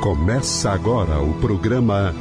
Começa 0.00 0.70
agora 0.70 1.20
o 1.20 1.34
programa 1.40 2.14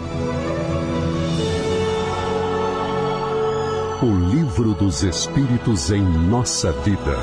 O 4.02 4.30
Livro 4.32 4.74
dos 4.74 5.04
Espíritos 5.04 5.92
em 5.92 6.02
Nossa 6.02 6.72
Vida. 6.72 7.16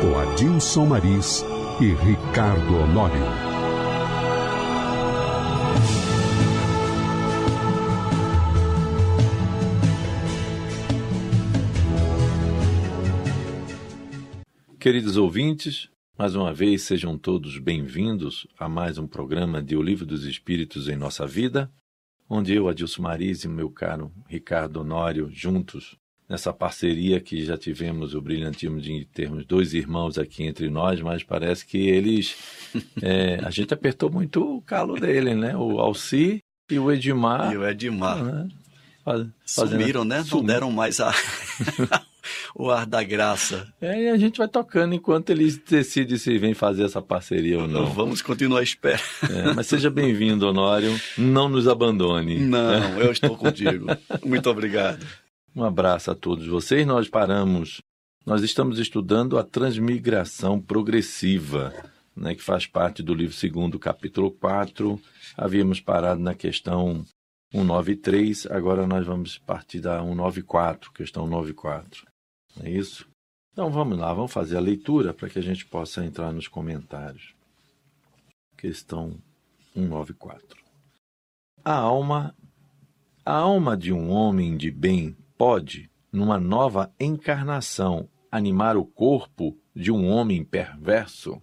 Com 0.00 0.18
Adilson 0.20 0.86
Maris 0.86 1.44
e 1.80 1.92
Ricardo 1.92 2.76
Honório. 2.76 3.50
Queridos 14.78 15.16
ouvintes, 15.16 15.90
mais 16.20 16.34
uma 16.34 16.52
vez 16.52 16.82
sejam 16.82 17.16
todos 17.16 17.56
bem-vindos 17.56 18.46
a 18.58 18.68
mais 18.68 18.98
um 18.98 19.06
programa 19.06 19.62
de 19.62 19.74
O 19.74 19.80
Livro 19.80 20.04
dos 20.04 20.26
Espíritos 20.26 20.86
em 20.86 20.94
Nossa 20.94 21.26
Vida, 21.26 21.72
onde 22.28 22.52
eu, 22.52 22.68
Adilson 22.68 23.00
Maris 23.00 23.44
e 23.44 23.48
meu 23.48 23.70
caro 23.70 24.12
Ricardo 24.28 24.82
Honório, 24.82 25.30
juntos, 25.32 25.96
nessa 26.28 26.52
parceria 26.52 27.22
que 27.22 27.42
já 27.42 27.56
tivemos 27.56 28.14
o 28.14 28.20
brilhantismo 28.20 28.82
de 28.82 29.06
termos 29.06 29.46
dois 29.46 29.72
irmãos 29.72 30.18
aqui 30.18 30.42
entre 30.44 30.68
nós, 30.68 31.00
mas 31.00 31.24
parece 31.24 31.64
que 31.64 31.78
eles. 31.78 32.36
É, 33.02 33.40
a 33.42 33.50
gente 33.50 33.72
apertou 33.72 34.10
muito 34.12 34.42
o 34.42 34.60
calo 34.60 35.00
dele, 35.00 35.34
né? 35.34 35.56
O 35.56 35.80
Alci 35.80 36.40
e 36.70 36.78
o 36.78 36.92
Edmar. 36.92 37.50
E 37.50 37.56
o 37.56 37.66
Edmar. 37.66 38.22
Né? 38.22 38.48
Fazendo... 39.04 39.32
Sumiram, 39.80 40.04
né? 40.04 40.22
Não 40.30 40.44
deram 40.44 40.70
mais 40.70 41.00
a. 41.00 41.12
o 42.54 42.70
ar 42.70 42.86
da 42.86 43.02
graça. 43.02 43.72
É, 43.80 44.04
e 44.04 44.08
a 44.08 44.16
gente 44.16 44.38
vai 44.38 44.48
tocando 44.48 44.94
enquanto 44.94 45.30
eles 45.30 45.56
decidem 45.56 46.16
se 46.16 46.38
vem 46.38 46.54
fazer 46.54 46.84
essa 46.84 47.00
parceria 47.02 47.60
ou 47.60 47.68
não. 47.68 47.86
Vamos 47.86 48.22
continuar 48.22 48.60
à 48.60 48.62
espera. 48.62 49.00
É, 49.30 49.52
mas 49.54 49.66
seja 49.66 49.90
bem-vindo, 49.90 50.46
Honório. 50.46 50.98
Não 51.16 51.48
nos 51.48 51.68
abandone. 51.68 52.38
Não, 52.40 53.00
eu 53.00 53.12
estou 53.12 53.36
contigo. 53.36 53.86
Muito 54.24 54.48
obrigado. 54.50 55.04
Um 55.54 55.64
abraço 55.64 56.10
a 56.10 56.14
todos 56.14 56.46
vocês. 56.46 56.86
Nós 56.86 57.08
paramos, 57.08 57.80
nós 58.24 58.42
estamos 58.42 58.78
estudando 58.78 59.38
a 59.38 59.42
transmigração 59.42 60.60
progressiva, 60.60 61.74
né, 62.16 62.34
que 62.34 62.42
faz 62.42 62.66
parte 62.66 63.02
do 63.02 63.14
livro 63.14 63.34
segundo, 63.34 63.78
capítulo 63.78 64.30
4. 64.30 65.00
Havíamos 65.36 65.80
parado 65.80 66.20
na 66.20 66.34
questão 66.34 67.04
193, 67.52 68.46
agora 68.46 68.86
nós 68.86 69.04
vamos 69.04 69.38
partir 69.38 69.80
da 69.80 70.00
194, 70.00 70.92
questão 70.92 71.26
94. 71.26 72.09
É 72.62 72.70
isso? 72.70 73.08
Então 73.52 73.70
vamos 73.70 73.98
lá, 73.98 74.12
vamos 74.12 74.32
fazer 74.32 74.56
a 74.56 74.60
leitura 74.60 75.12
para 75.12 75.28
que 75.28 75.38
a 75.38 75.42
gente 75.42 75.66
possa 75.66 76.04
entrar 76.04 76.32
nos 76.32 76.48
comentários. 76.48 77.34
Questão 78.56 79.18
194. 79.74 80.58
A 81.64 81.74
alma 81.74 82.34
a 83.24 83.34
alma 83.34 83.76
de 83.76 83.92
um 83.92 84.10
homem 84.10 84.56
de 84.56 84.70
bem 84.70 85.16
pode, 85.36 85.90
numa 86.10 86.40
nova 86.40 86.92
encarnação, 86.98 88.08
animar 88.32 88.76
o 88.76 88.84
corpo 88.84 89.56
de 89.76 89.92
um 89.92 90.08
homem 90.08 90.42
perverso? 90.42 91.40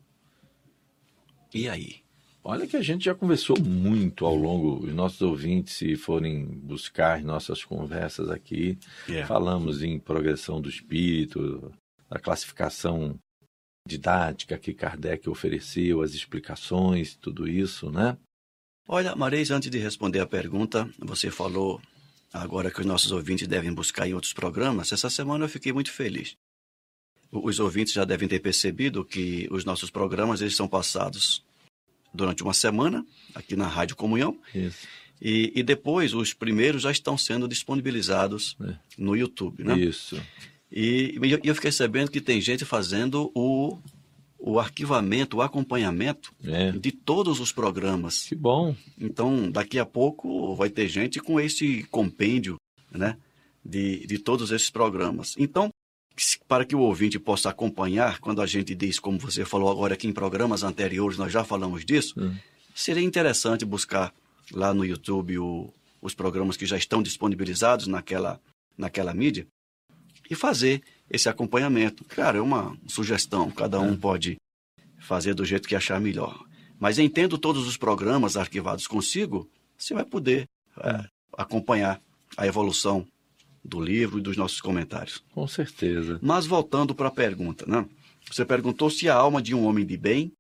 E 1.53 1.69
aí? 1.69 2.06
Olha 2.49 2.65
que 2.65 2.77
a 2.77 2.81
gente 2.81 3.03
já 3.03 3.13
conversou 3.13 3.59
muito 3.59 4.25
ao 4.25 4.33
longo, 4.33 4.85
os 4.85 4.93
nossos 4.93 5.21
ouvintes, 5.21 5.75
se 5.75 5.97
forem 5.97 6.45
buscar 6.45 7.21
nossas 7.21 7.61
conversas 7.61 8.29
aqui, 8.29 8.79
yeah. 9.05 9.27
falamos 9.27 9.83
em 9.83 9.99
progressão 9.99 10.61
do 10.61 10.69
espírito, 10.69 11.69
a 12.09 12.17
classificação 12.17 13.19
didática 13.85 14.57
que 14.57 14.73
Kardec 14.73 15.29
ofereceu, 15.29 16.01
as 16.01 16.13
explicações, 16.13 17.17
tudo 17.17 17.49
isso, 17.49 17.91
né? 17.91 18.17
Olha, 18.87 19.13
Mareis, 19.13 19.51
antes 19.51 19.69
de 19.69 19.77
responder 19.77 20.21
a 20.21 20.25
pergunta, 20.25 20.89
você 20.99 21.29
falou 21.29 21.81
agora 22.31 22.71
que 22.71 22.79
os 22.79 22.85
nossos 22.85 23.11
ouvintes 23.11 23.45
devem 23.45 23.73
buscar 23.73 24.07
em 24.07 24.13
outros 24.13 24.31
programas. 24.31 24.93
Essa 24.93 25.09
semana 25.09 25.43
eu 25.43 25.49
fiquei 25.49 25.73
muito 25.73 25.91
feliz. 25.91 26.37
Os 27.29 27.59
ouvintes 27.59 27.91
já 27.91 28.05
devem 28.05 28.29
ter 28.29 28.39
percebido 28.39 29.03
que 29.03 29.49
os 29.51 29.65
nossos 29.65 29.89
programas 29.89 30.39
eles 30.39 30.55
são 30.55 30.65
passados 30.65 31.45
durante 32.13 32.43
uma 32.43 32.53
semana 32.53 33.05
aqui 33.33 33.55
na 33.55 33.67
Rádio 33.67 33.95
Comunhão. 33.95 34.37
Isso. 34.53 34.87
E, 35.21 35.51
e 35.55 35.63
depois 35.63 36.13
os 36.13 36.33
primeiros 36.33 36.83
já 36.83 36.91
estão 36.91 37.17
sendo 37.17 37.47
disponibilizados 37.47 38.55
é. 38.61 38.75
no 38.97 39.15
YouTube, 39.15 39.63
né? 39.63 39.77
Isso. 39.77 40.21
E, 40.71 41.17
e 41.23 41.47
eu 41.47 41.55
fiquei 41.55 41.71
sabendo 41.71 42.11
que 42.11 42.21
tem 42.21 42.39
gente 42.39 42.65
fazendo 42.65 43.31
o, 43.33 43.79
o 44.37 44.59
arquivamento, 44.59 45.37
o 45.37 45.41
acompanhamento 45.41 46.33
é. 46.43 46.71
de 46.71 46.91
todos 46.91 47.39
os 47.39 47.51
programas. 47.51 48.23
Que 48.23 48.35
bom. 48.35 48.75
Então, 48.99 49.49
daqui 49.49 49.79
a 49.79 49.85
pouco 49.85 50.55
vai 50.55 50.69
ter 50.69 50.87
gente 50.87 51.19
com 51.19 51.39
esse 51.39 51.83
compêndio, 51.89 52.57
né? 52.91 53.17
De, 53.65 54.05
de 54.05 54.17
todos 54.17 54.51
esses 54.51 54.69
programas. 54.69 55.35
Então, 55.37 55.69
para 56.47 56.65
que 56.65 56.75
o 56.75 56.79
ouvinte 56.79 57.19
possa 57.19 57.49
acompanhar, 57.49 58.19
quando 58.19 58.41
a 58.41 58.45
gente 58.45 58.73
diz, 58.73 58.99
como 58.99 59.19
você 59.19 59.45
falou 59.45 59.71
agora 59.71 59.93
aqui 59.93 60.07
em 60.07 60.13
programas 60.13 60.63
anteriores, 60.63 61.17
nós 61.17 61.31
já 61.31 61.43
falamos 61.43 61.85
disso, 61.85 62.15
hum. 62.17 62.35
seria 62.73 63.03
interessante 63.03 63.63
buscar 63.65 64.13
lá 64.51 64.73
no 64.73 64.83
YouTube 64.85 65.37
o, 65.37 65.71
os 66.01 66.13
programas 66.13 66.57
que 66.57 66.65
já 66.65 66.77
estão 66.77 67.03
disponibilizados 67.03 67.87
naquela, 67.87 68.39
naquela 68.77 69.13
mídia 69.13 69.45
e 70.29 70.35
fazer 70.35 70.81
esse 71.09 71.29
acompanhamento. 71.29 72.03
Claro, 72.05 72.37
é 72.37 72.41
uma 72.41 72.75
sugestão, 72.87 73.49
cada 73.51 73.79
um 73.79 73.93
é. 73.93 73.97
pode 73.97 74.37
fazer 74.99 75.33
do 75.33 75.45
jeito 75.45 75.67
que 75.67 75.75
achar 75.75 75.99
melhor. 76.01 76.43
Mas 76.79 76.99
entendo 76.99 77.37
todos 77.37 77.67
os 77.67 77.77
programas 77.77 78.37
arquivados 78.37 78.87
consigo, 78.87 79.49
você 79.77 79.93
vai 79.93 80.03
poder 80.03 80.47
é, 80.79 81.05
acompanhar 81.37 82.01
a 82.35 82.45
evolução 82.45 83.07
do 83.67 83.81
livro 83.81 84.17
e 84.17 84.21
dos 84.21 84.37
nossos 84.37 84.61
comentários. 84.61 85.21
Com 85.33 85.45
certeza. 85.45 86.17
Mas 86.21 86.45
voltando 86.45 86.95
para 86.95 87.09
a 87.09 87.11
pergunta, 87.11 87.65
né? 87.67 87.85
Você 88.31 88.45
perguntou 88.45 88.89
se 88.89 89.09
a 89.09 89.15
alma 89.15 89.41
de 89.41 89.53
um 89.53 89.65
homem 89.65 89.85
de 89.85 89.97
bem 89.97 90.31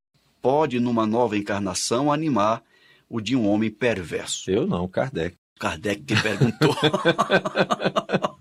pode, 0.41 0.79
numa 0.79 1.05
nova 1.05 1.37
encarnação, 1.37 2.11
animar 2.11 2.63
o 3.09 3.19
de 3.19 3.35
um 3.35 3.47
homem 3.47 3.69
perverso. 3.69 4.49
Eu 4.49 4.65
não, 4.65 4.87
Kardec. 4.87 5.35
Kardec 5.59 6.03
que 6.03 6.21
perguntou. 6.21 6.75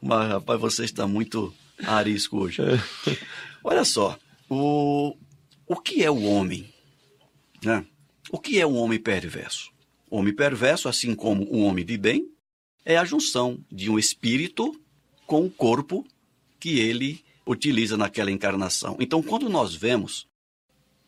Mas, 0.00 0.28
rapaz, 0.28 0.60
você 0.60 0.84
está 0.84 1.06
muito 1.06 1.52
arisco 1.84 2.38
hoje. 2.38 2.62
Olha 3.62 3.84
só, 3.84 4.18
o, 4.48 5.14
o 5.66 5.76
que 5.76 6.02
é 6.02 6.10
o 6.10 6.22
homem? 6.22 6.72
Né? 7.62 7.84
O 8.30 8.38
que 8.38 8.60
é 8.60 8.66
um 8.66 8.76
homem 8.76 8.98
perverso? 8.98 9.70
Homem 10.10 10.34
perverso, 10.34 10.88
assim 10.88 11.14
como 11.14 11.44
o 11.44 11.62
homem 11.62 11.84
de 11.84 11.98
bem, 11.98 12.26
é 12.86 12.96
a 12.96 13.04
junção 13.04 13.58
de 13.70 13.90
um 13.90 13.98
espírito 13.98 14.80
com 15.26 15.44
o 15.44 15.50
corpo 15.50 16.06
que 16.60 16.78
ele 16.78 17.24
utiliza 17.44 17.96
naquela 17.96 18.30
encarnação. 18.30 18.96
Então, 19.00 19.20
quando 19.20 19.48
nós 19.48 19.74
vemos 19.74 20.24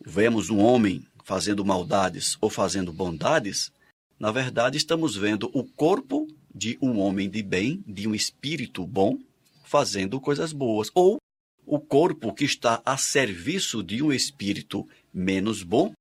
vemos 0.05 0.51
um 0.51 0.59
homem 0.59 1.07
fazendo 1.25 1.65
maldades 1.65 2.37
ou 2.41 2.51
fazendo 2.51 2.93
bondades, 2.93 3.73
na 4.19 4.33
verdade 4.33 4.77
estamos 4.77 5.15
vendo 5.15 5.51
o 5.53 5.63
corpo 5.63 6.27
de 6.53 6.77
um 6.83 6.99
homem 6.99 7.31
de 7.31 7.43
bem, 7.43 7.83
de 7.87 8.09
um 8.09 8.15
espírito 8.15 8.85
bom, 8.85 9.17
fazendo 9.63 10.21
coisas 10.21 10.53
boas, 10.53 10.91
ou 10.95 11.19
o 11.65 11.79
corpo 11.79 12.35
que 12.35 12.45
está 12.45 12.83
a 12.85 12.97
serviço 12.97 13.83
de 13.85 14.03
um 14.03 14.13
espírito 14.13 14.89
menos 15.13 15.63
bom, 15.63 15.93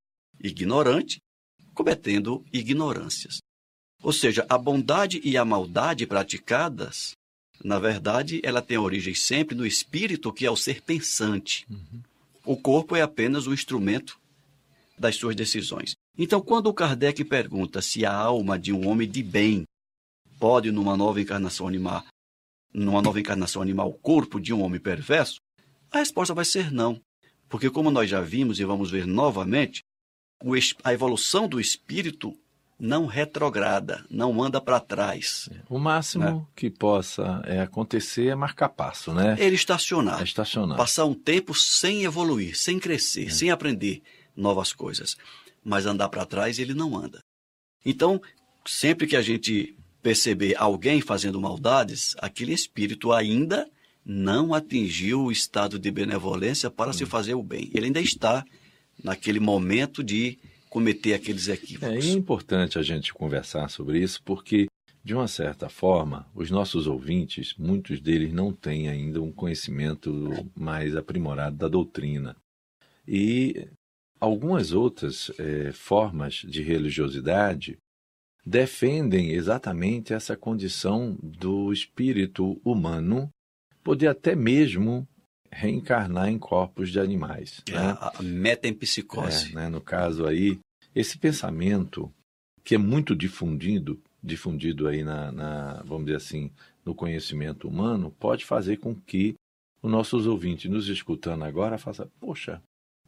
ignorante, 0.41 1.19
cometendo 1.75 2.43
ignorâncias. 2.51 3.39
Ou 4.01 4.13
seja, 4.13 4.45
a 4.47 4.57
bondade 4.57 5.19
e 5.23 5.37
a 5.37 5.43
maldade 5.43 6.05
praticadas, 6.05 7.15
na 7.63 7.79
verdade, 7.79 8.39
ela 8.43 8.61
tem 8.61 8.77
origem 8.77 9.15
sempre 9.15 9.55
no 9.55 9.65
espírito 9.65 10.31
que 10.31 10.45
é 10.45 10.51
o 10.51 10.55
ser 10.55 10.81
pensante. 10.81 11.65
Uhum. 11.69 12.01
O 12.45 12.55
corpo 12.55 12.95
é 12.95 13.01
apenas 13.01 13.47
o 13.47 13.53
instrumento 13.53 14.19
das 14.97 15.15
suas 15.15 15.35
decisões. 15.35 15.95
Então, 16.17 16.41
quando 16.41 16.67
o 16.67 16.73
Kardec 16.73 17.23
pergunta 17.25 17.81
se 17.81 18.05
a 18.05 18.13
alma 18.13 18.57
de 18.57 18.71
um 18.71 18.87
homem 18.87 19.09
de 19.09 19.21
bem 19.21 19.65
pode, 20.39 20.71
numa 20.71 20.95
nova 20.95 21.19
encarnação 21.21 21.67
animar, 21.67 22.05
numa 22.73 23.01
nova 23.01 23.19
encarnação 23.19 23.61
animar 23.61 23.85
o 23.85 23.93
corpo 23.93 24.39
de 24.39 24.53
um 24.53 24.61
homem 24.61 24.79
perverso, 24.79 25.39
a 25.91 25.99
resposta 25.99 26.33
vai 26.33 26.45
ser 26.45 26.71
não. 26.71 27.01
Porque, 27.49 27.69
como 27.69 27.91
nós 27.91 28.09
já 28.09 28.21
vimos 28.21 28.59
e 28.59 28.65
vamos 28.65 28.91
ver 28.91 29.05
novamente, 29.05 29.81
a 30.83 30.93
evolução 30.93 31.47
do 31.47 31.59
espírito 31.59 32.37
não 32.79 33.05
retrograda, 33.07 34.05
não 34.09 34.41
anda 34.41 34.61
para 34.61 34.79
trás. 34.79 35.49
O 35.69 35.79
máximo 35.79 36.23
né? 36.23 36.45
que 36.55 36.69
possa 36.69 37.41
é, 37.45 37.61
acontecer 37.61 38.27
é 38.27 38.35
marcar 38.35 38.69
passo, 38.69 39.13
né? 39.13 39.35
Ele 39.39 39.55
estacionar. 39.55 40.21
É 40.21 40.23
estacionar. 40.23 40.77
Passar 40.77 41.05
um 41.05 41.13
tempo 41.13 41.53
sem 41.53 42.03
evoluir, 42.03 42.55
sem 42.57 42.79
crescer, 42.79 43.27
é. 43.27 43.29
sem 43.29 43.49
aprender 43.49 44.01
novas 44.35 44.71
coisas. 44.71 45.17
Mas 45.63 45.85
andar 45.85 46.09
para 46.09 46.25
trás 46.25 46.59
ele 46.59 46.73
não 46.73 46.95
anda. 46.95 47.19
Então, 47.83 48.21
sempre 48.65 49.07
que 49.07 49.15
a 49.15 49.21
gente 49.21 49.75
perceber 50.01 50.55
alguém 50.57 51.01
fazendo 51.01 51.41
maldades, 51.41 52.15
aquele 52.19 52.53
espírito 52.53 53.11
ainda 53.11 53.67
não 54.05 54.53
atingiu 54.53 55.23
o 55.23 55.31
estado 55.31 55.77
de 55.77 55.91
benevolência 55.91 56.69
para 56.69 56.91
hum. 56.91 56.93
se 56.93 57.05
fazer 57.05 57.33
o 57.33 57.43
bem. 57.43 57.69
Ele 57.73 57.87
ainda 57.87 57.99
está 57.99 58.45
naquele 59.03 59.39
momento 59.39 60.03
de 60.03 60.37
cometer 60.77 61.15
aqueles 61.15 61.47
equívocos. 61.47 62.05
É, 62.05 62.09
é 62.09 62.11
importante 62.11 62.77
a 62.77 62.83
gente 62.83 63.11
conversar 63.11 63.67
sobre 63.67 63.99
isso, 63.99 64.21
porque, 64.23 64.67
de 65.03 65.15
uma 65.15 65.27
certa 65.27 65.69
forma, 65.69 66.27
os 66.35 66.51
nossos 66.51 66.85
ouvintes, 66.85 67.55
muitos 67.57 67.99
deles 67.99 68.31
não 68.31 68.53
têm 68.53 68.87
ainda 68.87 69.19
um 69.19 69.31
conhecimento 69.31 70.11
mais 70.55 70.95
aprimorado 70.95 71.57
da 71.57 71.67
doutrina. 71.67 72.35
E 73.07 73.67
algumas 74.19 74.71
outras 74.71 75.31
é, 75.39 75.71
formas 75.71 76.35
de 76.35 76.61
religiosidade 76.61 77.79
defendem 78.45 79.31
exatamente 79.31 80.13
essa 80.13 80.37
condição 80.37 81.17
do 81.23 81.73
espírito 81.73 82.61
humano 82.63 83.29
poder 83.83 84.09
até 84.09 84.35
mesmo 84.35 85.07
reencarnar 85.51 86.29
em 86.29 86.37
corpos 86.37 86.91
de 86.91 86.99
animais. 86.99 87.63
É, 87.67 87.71
né? 87.71 87.97
A 87.99 88.21
metempsicose. 88.21 89.51
É, 89.53 89.55
né? 89.55 89.69
No 89.69 89.81
caso 89.81 90.27
aí, 90.27 90.59
esse 90.99 91.17
pensamento 91.17 92.11
que 92.63 92.75
é 92.75 92.77
muito 92.77 93.15
difundido, 93.15 93.99
difundido 94.21 94.87
aí 94.87 95.03
na, 95.03 95.31
na, 95.31 95.83
vamos 95.83 96.05
dizer 96.05 96.17
assim, 96.17 96.51
no 96.85 96.93
conhecimento 96.93 97.67
humano, 97.67 98.13
pode 98.19 98.45
fazer 98.45 98.77
com 98.77 98.95
que 98.95 99.35
os 99.81 99.91
nossos 99.91 100.25
ouvintes 100.25 100.69
nos 100.69 100.87
escutando 100.89 101.43
agora 101.43 101.77
façam, 101.77 102.09
poxa, 102.19 102.61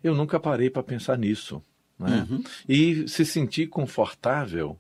eu 0.04 0.16
nunca 0.16 0.40
parei 0.40 0.70
para 0.70 0.84
pensar 0.84 1.18
nisso. 1.18 1.62
Né? 1.98 2.26
Uhum. 2.30 2.44
E 2.68 3.08
se 3.08 3.26
sentir 3.26 3.68
confortável 3.68 4.78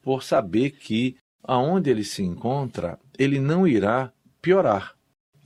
por 0.00 0.22
saber 0.22 0.70
que 0.70 1.16
aonde 1.42 1.90
ele 1.90 2.04
se 2.04 2.22
encontra, 2.22 2.98
ele 3.18 3.38
não 3.40 3.66
irá 3.66 4.12
piorar 4.40 4.94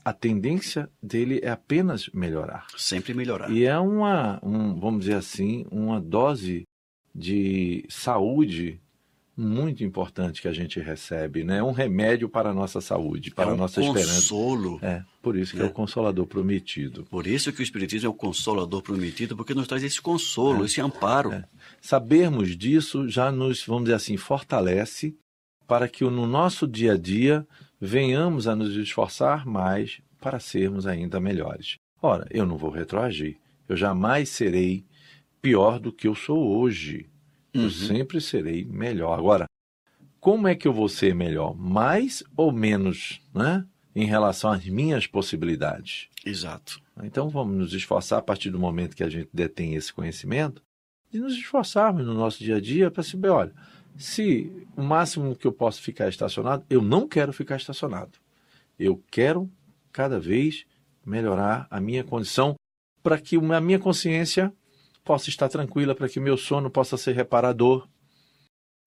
a 0.09 0.13
tendência 0.15 0.89
dele 1.03 1.39
é 1.43 1.51
apenas 1.51 2.09
melhorar. 2.15 2.67
Sempre 2.79 3.13
melhorar. 3.13 3.51
E 3.51 3.67
é 3.67 3.79
uma, 3.79 4.41
um, 4.43 4.75
vamos 4.81 5.01
dizer 5.01 5.17
assim, 5.17 5.67
uma 5.71 6.01
dose 6.01 6.65
de 7.19 7.85
saúde 7.89 8.81
muito 9.37 9.85
importante 9.85 10.43
que 10.43 10.49
a 10.49 10.53
gente 10.53 10.81
recebe, 10.81 11.45
né? 11.45 11.63
Um 11.63 11.71
remédio 11.71 12.29
para 12.29 12.51
a 12.51 12.55
nossa 12.55 12.81
saúde, 12.81 13.31
para 13.31 13.51
é 13.51 13.53
um 13.53 13.55
a 13.55 13.57
nossa 13.57 13.81
consolo. 13.81 13.99
esperança. 13.99 14.21
consolo. 14.21 14.79
É, 14.83 15.05
por 15.23 15.37
isso 15.37 15.55
que 15.55 15.63
é. 15.63 15.65
é. 15.65 15.69
o 15.69 15.71
consolador 15.71 16.27
prometido. 16.27 17.05
Por 17.05 17.25
isso 17.25 17.53
que 17.53 17.61
o 17.61 17.63
espiritismo 17.63 18.09
é 18.09 18.11
o 18.11 18.15
consolador 18.15 18.83
prometido, 18.83 19.37
porque 19.37 19.55
nos 19.55 19.69
traz 19.69 19.85
esse 19.85 20.01
consolo, 20.01 20.63
é. 20.63 20.67
esse 20.67 20.81
amparo. 20.81 21.33
É. 21.33 21.45
Sabermos 21.81 22.57
disso 22.57 23.09
já 23.09 23.31
nos, 23.31 23.65
vamos 23.65 23.85
dizer 23.85 23.95
assim, 23.95 24.17
fortalece 24.17 25.15
para 25.69 25.89
que 25.89 26.03
no 26.03 26.27
nosso 26.27 26.67
dia 26.67 26.95
a 26.95 26.97
dia 26.97 27.47
venhamos 27.81 28.49
a 28.49 28.57
nos 28.57 28.75
esforçar 28.75 29.47
mais 29.47 30.01
para 30.21 30.41
sermos 30.41 30.85
ainda 30.85 31.21
melhores. 31.21 31.77
Ora, 32.03 32.27
eu 32.31 32.45
não 32.45 32.57
vou 32.57 32.71
retroagir. 32.71 33.37
Eu 33.69 33.77
jamais 33.77 34.31
serei 34.31 34.85
pior 35.41 35.79
do 35.79 35.93
que 35.93 36.09
eu 36.09 36.15
sou 36.15 36.59
hoje. 36.59 37.09
Uhum. 37.55 37.65
Eu 37.65 37.71
sempre 37.71 38.21
serei 38.21 38.65
melhor. 38.65 39.19
Agora, 39.19 39.47
como 40.21 40.49
é 40.49 40.55
que 40.55 40.67
eu 40.67 40.73
vou 40.73 40.89
ser 40.89 41.15
melhor? 41.15 41.57
Mais 41.57 42.23
ou 42.37 42.53
menos, 42.53 43.21
né? 43.35 43.65
Em 43.95 44.05
relação 44.05 44.51
às 44.51 44.65
minhas 44.67 45.07
possibilidades. 45.07 46.09
Exato. 46.25 46.81
Então 47.03 47.29
vamos 47.29 47.57
nos 47.57 47.73
esforçar 47.73 48.19
a 48.19 48.23
partir 48.23 48.51
do 48.51 48.59
momento 48.59 48.97
que 48.97 49.03
a 49.03 49.09
gente 49.09 49.29
detém 49.33 49.75
esse 49.75 49.93
conhecimento, 49.93 50.63
de 51.11 51.19
nos 51.19 51.35
esforçarmos 51.35 52.05
no 52.05 52.15
nosso 52.15 52.39
dia 52.39 52.57
a 52.57 52.61
dia 52.61 52.91
para 52.91 53.03
saber, 53.03 53.31
olha, 53.31 53.53
se 53.97 54.53
o 54.77 54.83
máximo 54.83 55.35
que 55.35 55.47
eu 55.47 55.53
posso 55.53 55.81
ficar 55.81 56.09
estacionado, 56.09 56.65
eu 56.69 56.83
não 56.83 57.09
quero 57.09 57.33
ficar 57.33 57.57
estacionado. 57.57 58.13
Eu 58.79 59.03
quero 59.11 59.51
cada 59.91 60.21
vez 60.21 60.65
melhorar 61.05 61.67
a 61.71 61.81
minha 61.81 62.05
condição 62.05 62.55
para 63.03 63.19
que 63.19 63.37
a 63.37 63.61
minha 63.61 63.79
consciência 63.79 64.53
possa 65.09 65.31
estar 65.31 65.49
tranquila, 65.49 65.95
para 65.95 66.07
que 66.07 66.19
o 66.19 66.23
meu 66.23 66.37
sono 66.37 66.71
possa 66.71 66.99
ser 66.99 67.13
reparador, 67.13 67.89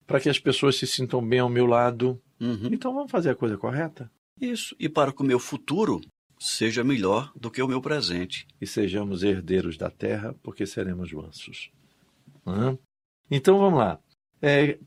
para 0.06 0.20
que 0.20 0.28
as 0.28 0.38
pessoas 0.38 0.76
se 0.76 0.86
sintam 0.86 1.20
bem 1.20 1.40
ao 1.40 1.48
meu 1.48 1.66
lado. 1.66 2.22
Uhum. 2.40 2.68
Então 2.70 2.94
vamos 2.94 3.10
fazer 3.10 3.30
a 3.30 3.34
coisa 3.34 3.58
correta? 3.58 4.08
Isso. 4.40 4.76
E 4.78 4.88
para 4.88 5.12
que 5.12 5.20
o 5.20 5.26
meu 5.26 5.40
futuro 5.40 6.00
seja 6.38 6.84
melhor 6.84 7.32
do 7.34 7.50
que 7.50 7.60
o 7.60 7.66
meu 7.66 7.80
presente. 7.80 8.46
E 8.60 8.68
sejamos 8.68 9.24
herdeiros 9.24 9.76
da 9.76 9.90
terra, 9.90 10.32
porque 10.44 10.64
seremos 10.64 11.12
mansos. 11.12 11.72
Uhum. 12.46 12.78
Então 13.28 13.58
vamos 13.58 13.80
lá. 13.80 13.98
É, 14.40 14.78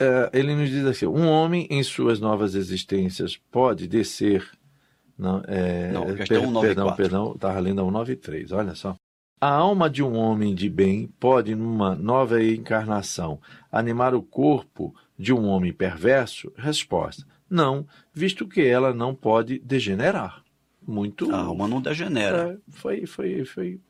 uh, 0.00 0.30
ele 0.32 0.54
nos 0.54 0.70
diz 0.70 0.84
assim: 0.84 1.06
um 1.06 1.26
homem 1.26 1.66
em 1.70 1.82
suas 1.82 2.20
novas 2.20 2.54
existências 2.54 3.36
pode 3.50 3.88
descer. 3.88 4.48
Não, 5.18 5.42
é, 5.48 5.90
não 5.90 6.06
questão 6.14 6.38
per, 6.38 6.46
194. 6.46 6.56
Perdão, 6.60 6.94
perdão, 6.94 7.32
estava 7.34 7.58
lendo 7.58 7.80
a 7.80 7.84
193, 7.84 8.52
olha 8.52 8.74
só. 8.76 8.96
A 9.40 9.48
alma 9.48 9.90
de 9.90 10.02
um 10.02 10.16
homem 10.16 10.54
de 10.54 10.70
bem 10.70 11.08
pode, 11.20 11.54
numa 11.54 11.94
nova 11.94 12.42
encarnação, 12.42 13.40
animar 13.70 14.14
o 14.14 14.22
corpo 14.22 14.94
de 15.18 15.32
um 15.32 15.44
homem 15.46 15.72
perverso? 15.72 16.52
Resposta: 16.56 17.26
não, 17.48 17.86
visto 18.12 18.48
que 18.48 18.62
ela 18.62 18.92
não 18.92 19.14
pode 19.14 19.58
degenerar. 19.58 20.42
Muito. 20.86 21.30
A 21.32 21.38
alma 21.38 21.68
não 21.68 21.80
degenera. 21.80 22.52
É, 22.52 22.70
foi, 22.70 23.06
foi, 23.06 23.44
foi 23.44 23.80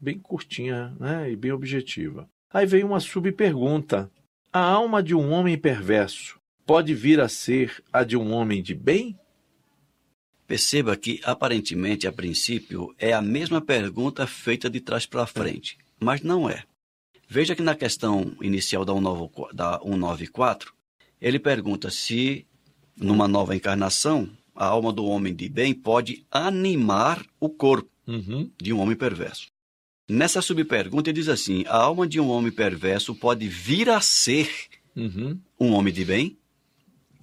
bem 0.00 0.18
curtinha 0.18 0.94
né, 0.98 1.30
e 1.30 1.36
bem 1.36 1.52
objetiva. 1.52 2.28
Aí 2.52 2.66
vem 2.66 2.84
uma 2.84 3.00
subpergunta. 3.00 4.10
A 4.52 4.60
alma 4.60 5.02
de 5.02 5.14
um 5.14 5.30
homem 5.30 5.56
perverso 5.58 6.40
pode 6.66 6.94
vir 6.94 7.20
a 7.20 7.28
ser 7.28 7.82
a 7.92 8.02
de 8.02 8.16
um 8.16 8.32
homem 8.32 8.62
de 8.62 8.74
bem? 8.74 9.18
Perceba 10.48 10.96
que, 10.96 11.20
aparentemente, 11.24 12.06
a 12.06 12.12
princípio, 12.12 12.94
é 12.98 13.12
a 13.12 13.20
mesma 13.20 13.60
pergunta 13.60 14.26
feita 14.26 14.70
de 14.70 14.80
trás 14.80 15.04
para 15.04 15.26
frente, 15.26 15.76
mas 16.00 16.22
não 16.22 16.48
é. 16.48 16.64
Veja 17.28 17.54
que 17.54 17.60
na 17.60 17.74
questão 17.74 18.34
inicial 18.40 18.82
da 18.82 18.94
194, 18.94 20.72
ele 21.20 21.38
pergunta 21.38 21.90
se, 21.90 22.46
numa 22.96 23.28
nova 23.28 23.54
encarnação, 23.54 24.30
a 24.56 24.64
alma 24.64 24.90
do 24.90 25.04
homem 25.04 25.34
de 25.34 25.50
bem 25.50 25.74
pode 25.74 26.24
animar 26.30 27.22
o 27.38 27.50
corpo 27.50 27.90
uhum. 28.06 28.50
de 28.56 28.72
um 28.72 28.80
homem 28.80 28.96
perverso. 28.96 29.48
Nessa 30.08 30.40
subpergunta, 30.40 31.10
ele 31.10 31.20
diz 31.20 31.28
assim: 31.28 31.64
a 31.66 31.76
alma 31.76 32.08
de 32.08 32.18
um 32.18 32.30
homem 32.30 32.50
perverso 32.50 33.14
pode 33.14 33.46
vir 33.46 33.90
a 33.90 34.00
ser 34.00 34.50
uhum. 34.96 35.38
um 35.60 35.72
homem 35.72 35.92
de 35.92 36.06
bem? 36.06 36.38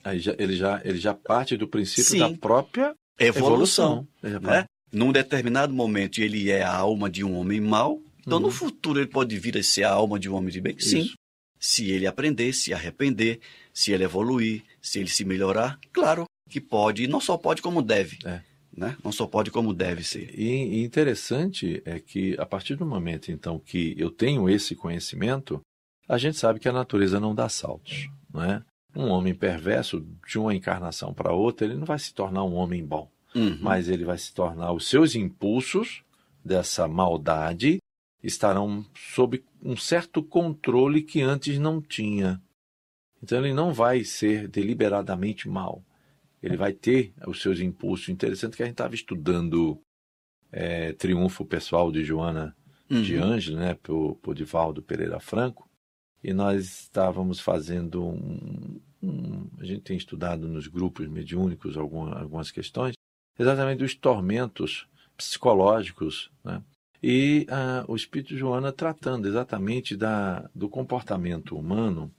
Aí 0.03 0.19
já, 0.19 0.35
ele, 0.37 0.55
já, 0.55 0.79
ele 0.85 0.99
já 0.99 1.15
parte 1.15 1.57
do 1.57 1.67
princípio 1.67 2.03
Sim. 2.11 2.19
da 2.19 2.29
própria 2.29 2.95
evolução. 3.19 4.07
evolução 4.21 4.51
né? 4.51 4.65
Num 4.91 5.11
determinado 5.11 5.73
momento, 5.73 6.19
ele 6.19 6.49
é 6.49 6.63
a 6.63 6.73
alma 6.73 7.09
de 7.09 7.23
um 7.23 7.35
homem 7.37 7.59
mau. 7.59 8.01
Então, 8.19 8.37
uhum. 8.37 8.45
no 8.45 8.51
futuro, 8.51 8.99
ele 8.99 9.07
pode 9.07 9.37
vir 9.37 9.57
a 9.57 9.63
ser 9.63 9.83
a 9.83 9.91
alma 9.91 10.19
de 10.19 10.29
um 10.29 10.35
homem 10.35 10.51
de 10.51 10.61
bem? 10.61 10.79
Sim. 10.79 10.99
Isso. 10.99 11.15
Se 11.59 11.89
ele 11.89 12.07
aprender, 12.07 12.53
se 12.53 12.73
arrepender, 12.73 13.39
se 13.73 13.91
ele 13.91 14.03
evoluir, 14.03 14.63
se 14.81 14.99
ele 14.99 15.09
se 15.09 15.25
melhorar, 15.25 15.79
claro 15.91 16.25
que 16.49 16.61
pode. 16.61 17.03
E 17.03 17.07
não 17.07 17.19
só 17.19 17.37
pode, 17.37 17.61
como 17.61 17.81
deve. 17.81 18.19
É. 18.25 18.41
Né? 18.75 18.95
Não 19.03 19.11
só 19.11 19.25
pode 19.25 19.51
como 19.51 19.73
deve 19.73 20.03
ser. 20.03 20.37
E, 20.37 20.79
e 20.79 20.83
interessante 20.83 21.81
é 21.85 21.99
que 21.99 22.35
a 22.37 22.45
partir 22.45 22.75
do 22.75 22.85
momento 22.85 23.31
então 23.31 23.57
que 23.57 23.95
eu 23.97 24.11
tenho 24.11 24.49
esse 24.49 24.75
conhecimento, 24.75 25.61
a 26.07 26.17
gente 26.17 26.37
sabe 26.37 26.59
que 26.59 26.67
a 26.67 26.73
natureza 26.73 27.19
não 27.19 27.33
dá 27.33 27.47
saltos, 27.47 28.09
não 28.31 28.43
é? 28.43 28.61
Um 28.95 29.09
homem 29.09 29.33
perverso 29.33 30.05
de 30.27 30.37
uma 30.37 30.53
encarnação 30.53 31.13
para 31.13 31.33
outra, 31.33 31.65
ele 31.65 31.75
não 31.75 31.85
vai 31.85 31.99
se 31.99 32.13
tornar 32.13 32.43
um 32.43 32.55
homem 32.55 32.85
bom, 32.85 33.09
uhum. 33.35 33.57
mas 33.61 33.89
ele 33.89 34.05
vai 34.05 34.17
se 34.17 34.33
tornar 34.33 34.71
os 34.71 34.87
seus 34.87 35.15
impulsos 35.15 36.03
dessa 36.43 36.87
maldade 36.87 37.79
estarão 38.23 38.83
sob 38.95 39.43
um 39.61 39.77
certo 39.77 40.23
controle 40.23 41.03
que 41.03 41.21
antes 41.21 41.59
não 41.59 41.79
tinha. 41.81 42.41
Então 43.21 43.37
ele 43.37 43.53
não 43.53 43.73
vai 43.73 44.03
ser 44.03 44.47
deliberadamente 44.47 45.47
mal 45.47 45.83
ele 46.45 46.57
vai 46.57 46.73
ter 46.73 47.11
os 47.27 47.41
seus 47.41 47.59
impulsos. 47.59 48.09
Interessante 48.09 48.55
que 48.55 48.61
a 48.61 48.65
gente 48.65 48.75
estava 48.75 48.93
estudando 48.93 49.81
é, 50.51 50.93
Triunfo 50.93 51.43
Pessoal 51.43 51.91
de 51.91 52.03
Joana 52.03 52.55
uhum. 52.89 53.01
de 53.01 53.15
Ângelo, 53.15 53.57
né, 53.57 53.73
por, 53.81 54.15
por 54.17 54.35
Divaldo 54.35 54.83
Pereira 54.83 55.19
Franco, 55.19 55.67
e 56.23 56.33
nós 56.33 56.81
estávamos 56.81 57.39
fazendo 57.39 58.03
um, 58.03 58.79
um, 59.01 59.49
A 59.59 59.65
gente 59.65 59.81
tem 59.81 59.97
estudado 59.97 60.47
nos 60.47 60.67
grupos 60.67 61.07
mediúnicos 61.07 61.77
algumas, 61.77 62.21
algumas 62.21 62.51
questões, 62.51 62.93
exatamente 63.37 63.79
dos 63.79 63.95
tormentos 63.95 64.87
psicológicos, 65.17 66.29
né? 66.43 66.61
E 67.01 67.45
ah, 67.49 67.85
o 67.87 67.95
Espírito 67.95 68.35
Joana 68.35 68.71
tratando 68.71 69.27
exatamente 69.27 69.95
da, 69.95 70.49
do 70.55 70.67
comportamento 70.67 71.55
humano 71.55 72.11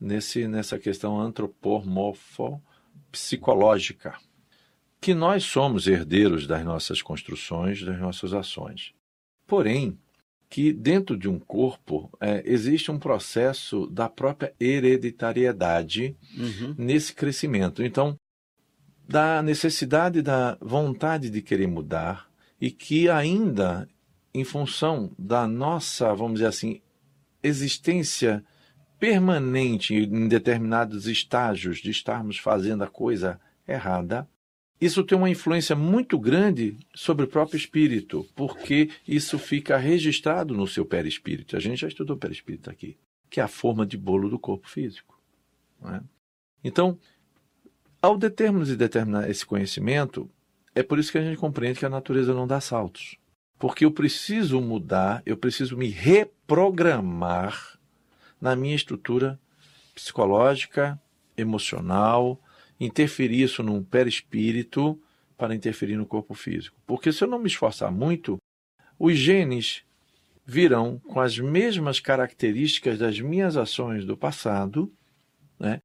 nesse, 0.00 0.48
nessa 0.48 0.78
questão 0.78 1.20
antropomorfo 1.20 2.60
psicológica, 3.10 4.18
que 5.00 5.14
nós 5.14 5.44
somos 5.44 5.86
herdeiros 5.86 6.46
das 6.46 6.64
nossas 6.64 7.00
construções, 7.00 7.82
das 7.84 8.00
nossas 8.00 8.32
ações. 8.32 8.92
Porém, 9.46 9.96
que 10.48 10.72
dentro 10.72 11.16
de 11.16 11.28
um 11.28 11.38
corpo 11.38 12.10
é, 12.20 12.42
existe 12.44 12.90
um 12.90 12.98
processo 12.98 13.86
da 13.86 14.08
própria 14.08 14.52
hereditariedade 14.60 16.16
uhum. 16.36 16.74
nesse 16.76 17.14
crescimento. 17.14 17.82
Então, 17.82 18.16
da 19.08 19.42
necessidade 19.42 20.22
da 20.22 20.56
vontade 20.60 21.30
de 21.30 21.42
querer 21.42 21.66
mudar 21.66 22.30
e 22.60 22.70
que 22.70 23.08
ainda 23.08 23.88
em 24.34 24.44
função 24.44 25.10
da 25.18 25.46
nossa, 25.46 26.14
vamos 26.14 26.34
dizer 26.34 26.46
assim, 26.46 26.80
existência 27.42 28.44
permanente 28.98 29.94
em 29.94 30.28
determinados 30.28 31.06
estágios 31.06 31.78
de 31.78 31.90
estarmos 31.90 32.38
fazendo 32.38 32.84
a 32.84 32.86
coisa 32.86 33.40
errada, 33.66 34.28
isso 34.80 35.04
tem 35.04 35.16
uma 35.16 35.30
influência 35.30 35.76
muito 35.76 36.18
grande 36.18 36.76
sobre 36.94 37.24
o 37.24 37.28
próprio 37.28 37.56
espírito, 37.56 38.26
porque 38.34 38.90
isso 39.06 39.38
fica 39.38 39.76
registrado 39.76 40.54
no 40.54 40.66
seu 40.66 40.84
perispírito. 40.84 41.56
A 41.56 41.60
gente 41.60 41.80
já 41.80 41.88
estudou 41.88 42.16
perispírito 42.16 42.68
aqui, 42.68 42.96
que 43.30 43.38
é 43.38 43.42
a 43.42 43.48
forma 43.48 43.86
de 43.86 43.96
bolo 43.96 44.28
do 44.28 44.38
corpo 44.38 44.68
físico. 44.68 45.20
É? 45.84 46.00
Então, 46.64 46.98
ao 48.02 48.18
determos 48.18 48.68
e 48.68 48.76
determinar 48.76 49.30
esse 49.30 49.46
conhecimento, 49.46 50.28
é 50.74 50.82
por 50.82 50.98
isso 50.98 51.12
que 51.12 51.18
a 51.18 51.22
gente 51.22 51.38
compreende 51.38 51.78
que 51.78 51.86
a 51.86 51.90
natureza 51.90 52.34
não 52.34 52.46
dá 52.48 52.60
saltos. 52.60 53.16
Porque 53.58 53.84
eu 53.84 53.92
preciso 53.92 54.60
mudar, 54.60 55.22
eu 55.24 55.36
preciso 55.36 55.76
me 55.76 55.88
reprogramar 55.88 57.78
na 58.40 58.56
minha 58.56 58.74
estrutura 58.74 59.38
psicológica, 59.94 61.00
emocional, 61.36 62.40
interferir 62.80 63.42
isso 63.42 63.62
num 63.62 63.84
perispírito 63.84 65.00
para 65.38 65.54
interferir 65.54 65.96
no 65.96 66.06
corpo 66.06 66.34
físico. 66.34 66.76
Porque 66.84 67.12
se 67.12 67.22
eu 67.22 67.28
não 67.28 67.38
me 67.38 67.46
esforçar 67.46 67.92
muito, 67.92 68.38
os 68.98 69.16
genes 69.16 69.84
virão 70.44 70.98
com 71.06 71.20
as 71.20 71.38
mesmas 71.38 72.00
características 72.00 72.98
das 72.98 73.20
minhas 73.20 73.56
ações 73.56 74.04
do 74.04 74.16
passado, 74.16 74.92
né, 75.58 75.80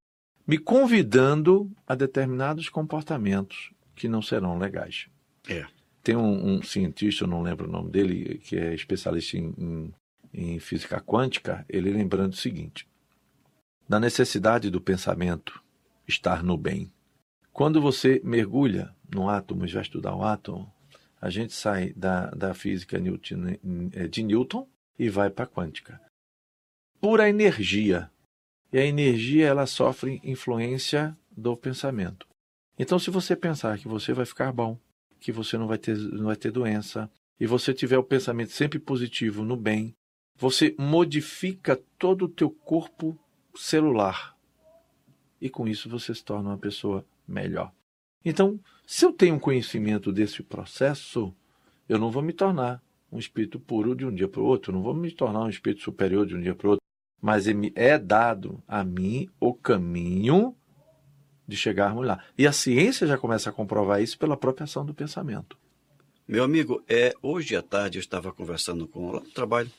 me 0.48 0.58
convidando 0.58 1.70
a 1.86 1.94
determinados 1.94 2.70
comportamentos 2.70 3.72
que 3.96 4.08
não 4.08 4.22
serão 4.22 4.58
legais. 4.58 5.08
É. 5.50 5.66
Tem 6.01 6.16
um, 6.16 6.56
um, 6.56 6.63
cientista, 6.63 7.25
eu 7.25 7.27
não 7.27 7.42
lembro 7.42 7.68
o 7.68 7.72
nome 7.72 7.92
dele, 7.92 8.38
que 8.38 8.56
é 8.56 8.74
especialista 8.74 9.38
em, 9.38 9.54
em, 9.58 9.94
em 10.34 10.60
física 10.60 11.01
quântica, 11.01 11.66
ele 11.68 11.92
lembrando 11.92 12.32
o 12.32 12.38
seguinte: 12.38 12.88
da 13.89 14.00
necessidade 14.00 14.70
do 14.70 14.80
pensamento 14.80 15.62
estar 16.08 16.42
no 16.42 16.58
bem. 16.58 16.92
Quando 17.51 17.82
você 17.82 18.22
mergulha 18.24 18.96
no 19.13 19.30
átomo 19.30 19.66
e 19.66 19.72
vai 19.72 19.82
estudar 19.82 20.16
o 20.16 20.24
átomo, 20.24 20.72
a 21.20 21.30
gente 21.30 21.54
sai 21.54 21.92
da, 21.94 22.30
da 22.30 22.54
física 22.54 23.00
Newton, 23.00 23.58
eh, 23.94 24.08
de 24.08 24.24
Newton 24.24 24.68
e 24.98 25.10
vai 25.10 25.30
para 25.30 25.46
a 25.46 25.48
quântica. 25.48 26.00
Pura 27.01 27.27
energia. 27.27 28.10
E 28.71 28.77
a 28.77 28.86
energia 28.86 29.47
ela 29.47 29.65
sofre 29.65 30.19
influência 30.24 31.17
do 31.31 31.55
pensamento. 31.55 32.27
Então, 32.77 33.00
se 33.00 33.09
você 33.09 33.36
pensar 33.36 33.77
que 33.77 33.88
você 33.88 34.13
vai 34.13 34.25
ficar 34.25 34.51
bom, 34.51 34.77
que 35.19 35.31
você 35.31 35.57
não 35.57 35.67
vai 35.67 35.77
ter, 35.77 35.97
não 35.97 36.25
vai 36.25 36.36
ter 36.36 36.51
doença, 36.51 37.09
e 37.39 37.45
você 37.45 37.74
tiver 37.74 37.97
o 37.97 38.03
pensamento 38.03 38.51
sempre 38.51 38.79
positivo 38.79 39.43
no 39.43 39.55
bem, 39.55 39.95
você 40.36 40.75
modifica 40.77 41.79
todo 41.97 42.25
o 42.25 42.29
teu 42.29 42.50
corpo 42.50 43.17
celular. 43.55 44.36
E 45.41 45.50
com 45.50 45.67
isso 45.67 45.89
você 45.89 46.13
se 46.13 46.24
torna 46.24 46.50
uma 46.50 46.57
pessoa 46.57 47.05
melhor. 47.27 47.71
Então, 48.24 48.59
se 48.86 49.05
eu 49.05 49.12
tenho 49.12 49.39
conhecimento 49.39 50.12
desse 50.12 50.43
processo, 50.43 51.33
eu 51.88 51.97
não 51.97 52.12
vou 52.12 52.21
me 52.21 52.33
tornar 52.33 52.81
um 53.12 53.17
espírito 53.17 53.59
puro 53.59 53.95
de 53.95 54.05
um 54.05 54.13
dia 54.13 54.27
para 54.27 54.41
o 54.41 54.45
outro, 54.45 54.74
não 54.74 54.81
vou 54.81 54.93
me 54.93 55.12
tornar 55.12 55.43
um 55.43 55.50
espírito 55.50 55.81
superior 55.81 56.25
de 56.25 56.36
um 56.36 56.41
dia 56.41 56.53
para 56.53 56.67
o 56.67 56.69
outro, 56.71 56.83
mas 57.21 57.45
é 57.75 57.97
dado 57.97 58.62
a 58.67 58.83
mim 58.83 59.29
o 59.39 59.53
caminho 59.53 60.55
de 61.47 61.55
chegarmos 61.55 62.05
lá. 62.05 62.24
E 62.38 62.45
a 62.45 62.51
ciência 62.51 63.07
já 63.07 63.17
começa 63.17 63.50
a 63.50 63.53
comprovar 63.53 64.01
isso 64.01 64.17
pela 64.17 64.36
própria 64.38 64.65
ação 64.65 64.86
do 64.86 64.93
pensamento. 64.93 65.57
Meu 66.27 66.43
amigo, 66.43 66.83
é, 66.89 67.13
hoje 67.21 67.55
à 67.55 67.62
tarde 67.62 67.97
eu 67.97 68.01
estava 68.01 68.33
conversando 68.33 68.88
com 68.88 69.12
lá 69.12 69.21
no 69.21 69.31
trabalho. 69.31 69.71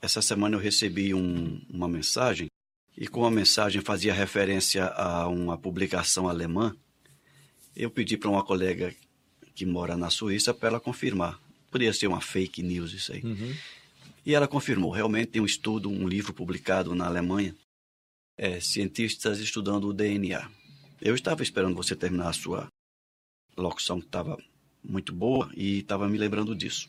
Essa 0.00 0.22
semana 0.22 0.56
eu 0.56 0.60
recebi 0.60 1.12
um, 1.14 1.60
uma 1.68 1.86
mensagem 1.86 2.48
e 2.96 3.06
como 3.06 3.26
a 3.26 3.30
mensagem 3.30 3.80
fazia 3.82 4.12
referência 4.12 4.86
a 4.86 5.28
uma 5.28 5.56
publicação 5.56 6.28
alemã, 6.28 6.74
eu 7.76 7.90
pedi 7.90 8.16
para 8.16 8.30
uma 8.30 8.42
colega 8.42 8.94
que 9.54 9.64
mora 9.66 9.96
na 9.96 10.10
Suíça 10.10 10.52
para 10.52 10.70
ela 10.70 10.80
confirmar. 10.80 11.38
Poderia 11.70 11.92
ser 11.92 12.06
uma 12.06 12.20
fake 12.20 12.62
news 12.62 12.92
isso 12.92 13.12
aí. 13.12 13.22
Uhum. 13.22 13.54
E 14.24 14.34
ela 14.34 14.46
confirmou. 14.46 14.90
Realmente 14.90 15.32
tem 15.32 15.42
um 15.42 15.46
estudo, 15.46 15.90
um 15.90 16.06
livro 16.06 16.32
publicado 16.32 16.94
na 16.94 17.06
Alemanha, 17.06 17.54
é, 18.36 18.60
cientistas 18.60 19.40
estudando 19.40 19.88
o 19.88 19.92
DNA. 19.92 20.50
Eu 21.00 21.14
estava 21.14 21.42
esperando 21.42 21.74
você 21.74 21.96
terminar 21.96 22.28
a 22.28 22.32
sua 22.32 22.68
locução, 23.56 24.00
que 24.00 24.06
estava 24.06 24.38
muito 24.82 25.12
boa, 25.12 25.50
e 25.54 25.78
estava 25.78 26.08
me 26.08 26.18
lembrando 26.18 26.54
disso. 26.54 26.88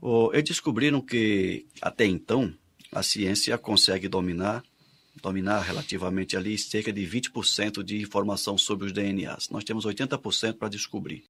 Oh, 0.00 0.30
eles 0.32 0.44
descobriram 0.44 1.00
que, 1.00 1.66
até 1.80 2.04
então, 2.04 2.54
a 2.92 3.02
ciência 3.02 3.56
consegue 3.58 4.08
dominar 4.08 4.62
dominar 5.18 5.60
relativamente 5.62 6.36
ali 6.36 6.56
cerca 6.56 6.92
de 6.92 7.02
20% 7.02 7.82
de 7.82 8.00
informação 8.00 8.56
sobre 8.56 8.86
os 8.86 8.92
DNAs. 8.92 9.48
Nós 9.50 9.64
temos 9.64 9.84
80% 9.84 10.54
para 10.54 10.68
descobrir. 10.68 11.24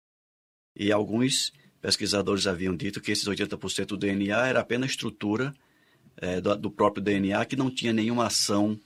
E 0.76 0.92
alguns 0.92 1.52
pesquisadores 1.80 2.46
haviam 2.46 2.74
dito 2.76 3.00
que 3.00 3.12
esses 3.12 3.26
80% 3.26 3.86
do 3.86 3.96
DNA 3.96 4.46
era 4.46 4.60
apenas 4.60 4.90
estrutura 4.90 5.54
é, 6.16 6.40
do, 6.40 6.56
do, 6.56 6.70
próprio 6.70 7.02
DNA 7.02 7.44
que 7.46 7.56
não 7.56 7.70
tinha 7.70 7.92
nenhuma 7.92 8.26
ação 8.26 8.78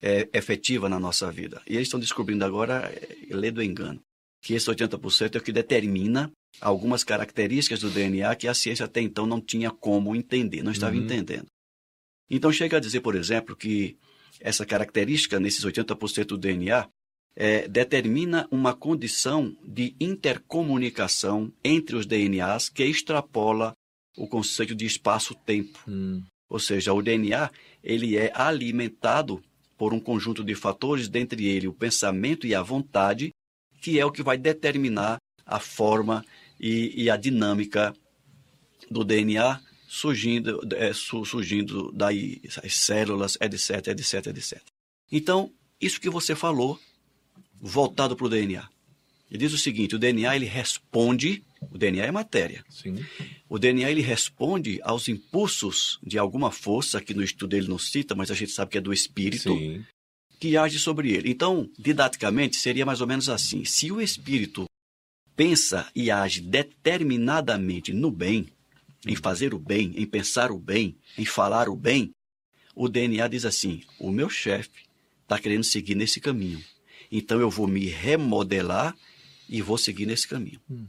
é, 0.00 0.28
efetiva 0.32 0.88
na 0.88 0.98
nossa 0.98 1.30
vida. 1.30 1.60
E 1.66 1.74
eles 1.74 1.88
estão 1.88 2.00
descobrindo 2.00 2.44
agora, 2.44 2.90
é, 2.94 3.34
lê 3.34 3.50
do 3.50 3.62
engano, 3.62 4.00
que 4.42 4.54
esse 4.54 4.68
80% 4.70 5.34
é 5.34 5.38
o 5.38 5.42
que 5.42 5.52
determina 5.52 6.30
algumas 6.60 7.04
características 7.04 7.80
do 7.80 7.90
DNA 7.90 8.34
que 8.36 8.48
a 8.48 8.54
ciência 8.54 8.86
até 8.86 9.00
então 9.00 9.26
não 9.26 9.40
tinha 9.40 9.70
como 9.70 10.16
entender, 10.16 10.62
não 10.62 10.72
estava 10.72 10.96
uhum. 10.96 11.02
entendendo. 11.02 11.46
Então 12.28 12.52
chega 12.52 12.76
a 12.76 12.80
dizer, 12.80 13.00
por 13.00 13.14
exemplo, 13.14 13.56
que 13.56 13.98
essa 14.40 14.64
característica 14.64 15.40
nesses 15.40 15.64
80% 15.64 16.26
do 16.26 16.38
DNA 16.38 16.88
é, 17.36 17.68
determina 17.68 18.46
uma 18.50 18.74
condição 18.74 19.56
de 19.64 19.94
intercomunicação 20.00 21.52
entre 21.64 21.96
os 21.96 22.06
DNAs 22.06 22.68
que 22.68 22.84
extrapola 22.84 23.72
o 24.16 24.26
conceito 24.26 24.74
de 24.74 24.84
espaço-tempo. 24.84 25.78
Hum. 25.88 26.22
Ou 26.48 26.58
seja, 26.58 26.92
o 26.92 27.00
DNA 27.00 27.50
ele 27.82 28.16
é 28.16 28.32
alimentado 28.34 29.42
por 29.78 29.94
um 29.94 30.00
conjunto 30.00 30.44
de 30.44 30.54
fatores, 30.54 31.08
dentre 31.08 31.46
ele 31.46 31.68
o 31.68 31.72
pensamento 31.72 32.46
e 32.46 32.54
a 32.54 32.62
vontade, 32.62 33.30
que 33.80 33.98
é 33.98 34.04
o 34.04 34.12
que 34.12 34.22
vai 34.22 34.36
determinar 34.36 35.16
a 35.46 35.58
forma 35.58 36.24
e, 36.58 37.04
e 37.04 37.08
a 37.08 37.16
dinâmica 37.16 37.94
do 38.90 39.04
DNA 39.04 39.60
surgindo, 39.88 40.60
é, 40.76 40.92
surgindo 40.92 41.90
daí 41.92 42.42
as 42.62 42.76
células, 42.76 43.38
etc, 43.40 43.88
etc, 43.88 44.26
etc. 44.26 44.62
Então, 45.10 45.52
isso 45.80 46.00
que 46.00 46.10
você 46.10 46.36
falou, 46.36 46.78
voltado 47.60 48.16
para 48.16 48.26
o 48.26 48.28
DNA. 48.28 48.68
Ele 49.30 49.38
diz 49.38 49.52
o 49.52 49.58
seguinte, 49.58 49.94
o 49.94 49.98
DNA 49.98 50.34
ele 50.34 50.46
responde, 50.46 51.42
o 51.70 51.78
DNA 51.78 52.06
é 52.06 52.10
matéria. 52.10 52.64
Sim. 52.68 52.96
O 53.48 53.58
DNA 53.58 53.90
ele 53.90 54.00
responde 54.00 54.80
aos 54.82 55.08
impulsos 55.08 55.98
de 56.02 56.18
alguma 56.18 56.50
força, 56.50 57.00
que 57.00 57.14
no 57.14 57.22
estudo 57.22 57.54
ele 57.54 57.68
não 57.68 57.78
cita, 57.78 58.14
mas 58.14 58.30
a 58.30 58.34
gente 58.34 58.50
sabe 58.50 58.72
que 58.72 58.78
é 58.78 58.80
do 58.80 58.92
espírito, 58.92 59.56
Sim. 59.56 59.84
que 60.40 60.56
age 60.56 60.80
sobre 60.80 61.12
ele. 61.12 61.30
Então, 61.30 61.70
didaticamente, 61.78 62.56
seria 62.56 62.84
mais 62.84 63.00
ou 63.00 63.06
menos 63.06 63.28
assim. 63.28 63.64
Se 63.64 63.92
o 63.92 64.00
espírito 64.00 64.64
pensa 65.36 65.88
e 65.94 66.10
age 66.10 66.40
determinadamente 66.40 67.92
no 67.92 68.10
bem, 68.10 68.48
em 69.06 69.14
fazer 69.14 69.54
o 69.54 69.58
bem, 69.58 69.92
em 69.96 70.06
pensar 70.06 70.50
o 70.50 70.58
bem, 70.58 70.96
em 71.16 71.24
falar 71.24 71.68
o 71.68 71.76
bem, 71.76 72.10
o 72.74 72.88
DNA 72.88 73.28
diz 73.28 73.44
assim: 73.44 73.82
o 73.98 74.10
meu 74.10 74.28
chefe 74.28 74.84
está 75.22 75.38
querendo 75.38 75.64
seguir 75.64 75.94
nesse 75.94 76.20
caminho. 76.20 76.62
Então 77.10 77.40
eu 77.40 77.50
vou 77.50 77.66
me 77.66 77.86
remodelar 77.86 78.96
e 79.48 79.60
vou 79.60 79.76
seguir 79.76 80.06
nesse 80.06 80.28
caminho. 80.28 80.60
Uhum. 80.68 80.86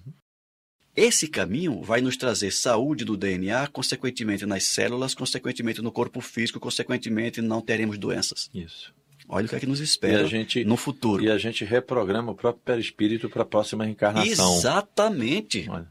Esse 0.95 1.27
caminho 1.27 1.81
vai 1.81 2.01
nos 2.01 2.17
trazer 2.17 2.51
saúde 2.51 3.05
do 3.05 3.15
DNA, 3.15 3.67
consequentemente 3.67 4.45
nas 4.45 4.65
células, 4.65 5.15
consequentemente 5.15 5.81
no 5.81 5.91
corpo 5.91 6.19
físico, 6.19 6.59
consequentemente 6.59 7.41
não 7.41 7.61
teremos 7.61 7.97
doenças. 7.97 8.49
Isso. 8.53 8.93
Olha 9.27 9.45
o 9.45 9.49
que 9.49 9.55
é 9.55 9.59
que 9.59 9.65
nos 9.65 9.79
espera 9.79 10.27
gente, 10.27 10.65
no 10.65 10.75
futuro. 10.75 11.23
E 11.23 11.31
a 11.31 11.37
gente 11.37 11.63
reprograma 11.63 12.33
o 12.33 12.35
próprio 12.35 12.63
perispírito 12.65 13.29
para 13.29 13.43
a 13.43 13.45
próxima 13.45 13.85
reencarnação. 13.85 14.57
Exatamente. 14.57 15.69
Olha. 15.69 15.89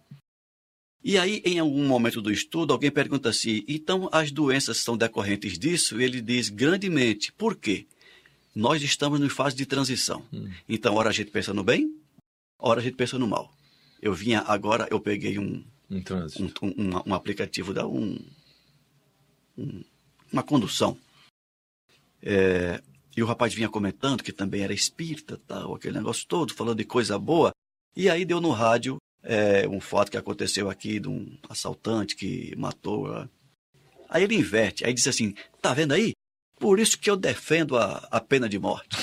E 1.03 1.17
aí, 1.17 1.41
em 1.47 1.59
algum 1.59 1.87
momento 1.87 2.21
do 2.21 2.31
estudo, 2.31 2.75
alguém 2.75 2.91
pergunta 2.91 3.31
assim: 3.31 3.65
então 3.67 4.11
as 4.13 4.31
doenças 4.31 4.77
são 4.77 4.97
decorrentes 4.97 5.59
disso? 5.59 5.99
E 5.99 6.05
ele 6.05 6.21
diz 6.21 6.51
grandemente. 6.51 7.33
Por 7.33 7.57
quê? 7.57 7.87
Nós 8.55 8.83
estamos 8.83 9.21
em 9.21 9.29
fase 9.29 9.55
de 9.57 9.65
transição. 9.67 10.25
Hum. 10.33 10.51
Então, 10.69 10.95
ora 10.95 11.11
a 11.11 11.13
gente 11.13 11.31
pensa 11.31 11.55
no 11.55 11.63
bem, 11.63 11.95
ora 12.59 12.81
a 12.81 12.83
gente 12.83 12.97
pensa 12.97 13.19
no 13.19 13.27
mal. 13.29 13.53
Eu 14.03 14.13
vinha 14.15 14.41
agora, 14.47 14.89
eu 14.91 14.99
peguei 15.01 15.39
um, 15.39 15.65
um, 15.91 16.01
um, 16.41 16.51
um, 16.77 16.91
um 17.11 17.15
aplicativo 17.15 17.73
da 17.75 17.87
um, 17.87 18.19
uma 20.33 20.43
condução. 20.43 20.97
É, 22.23 22.83
e 23.17 23.23
o 23.23 23.27
rapaz 23.27 23.53
vinha 23.55 23.69
comentando 23.69 24.23
que 24.23 24.33
também 24.33 24.63
era 24.63 24.73
espírita, 24.73 25.41
tal, 25.47 25.75
aquele 25.75 25.99
negócio 25.99 26.27
todo, 26.27 26.55
falando 26.55 26.79
de 26.79 26.85
coisa 26.85 27.19
boa. 27.19 27.51
E 27.97 28.09
aí 28.09 28.25
deu 28.25 28.41
no 28.41 28.51
rádio 28.51 28.97
é, 29.23 29.69
um 29.69 29.81
fato 29.81 30.11
que 30.11 30.17
aconteceu 30.17 30.71
aqui 30.71 30.99
de 31.01 31.09
um 31.09 31.37
assaltante 31.49 32.17
que 32.17 32.55
matou. 32.57 33.07
a- 33.13 33.29
Aí 34.09 34.25
ele 34.25 34.35
inverte, 34.35 34.85
aí 34.85 34.93
diz 34.93 35.07
assim: 35.07 35.35
tá 35.63 35.73
vendo 35.75 35.93
aí? 35.93 36.13
Por 36.61 36.79
isso 36.79 36.97
que 36.99 37.11
eu 37.11 37.17
defendo 37.17 37.77
a, 37.77 38.07
a 38.11 38.21
pena 38.21 38.49
de 38.49 38.59
morte. 38.59 38.97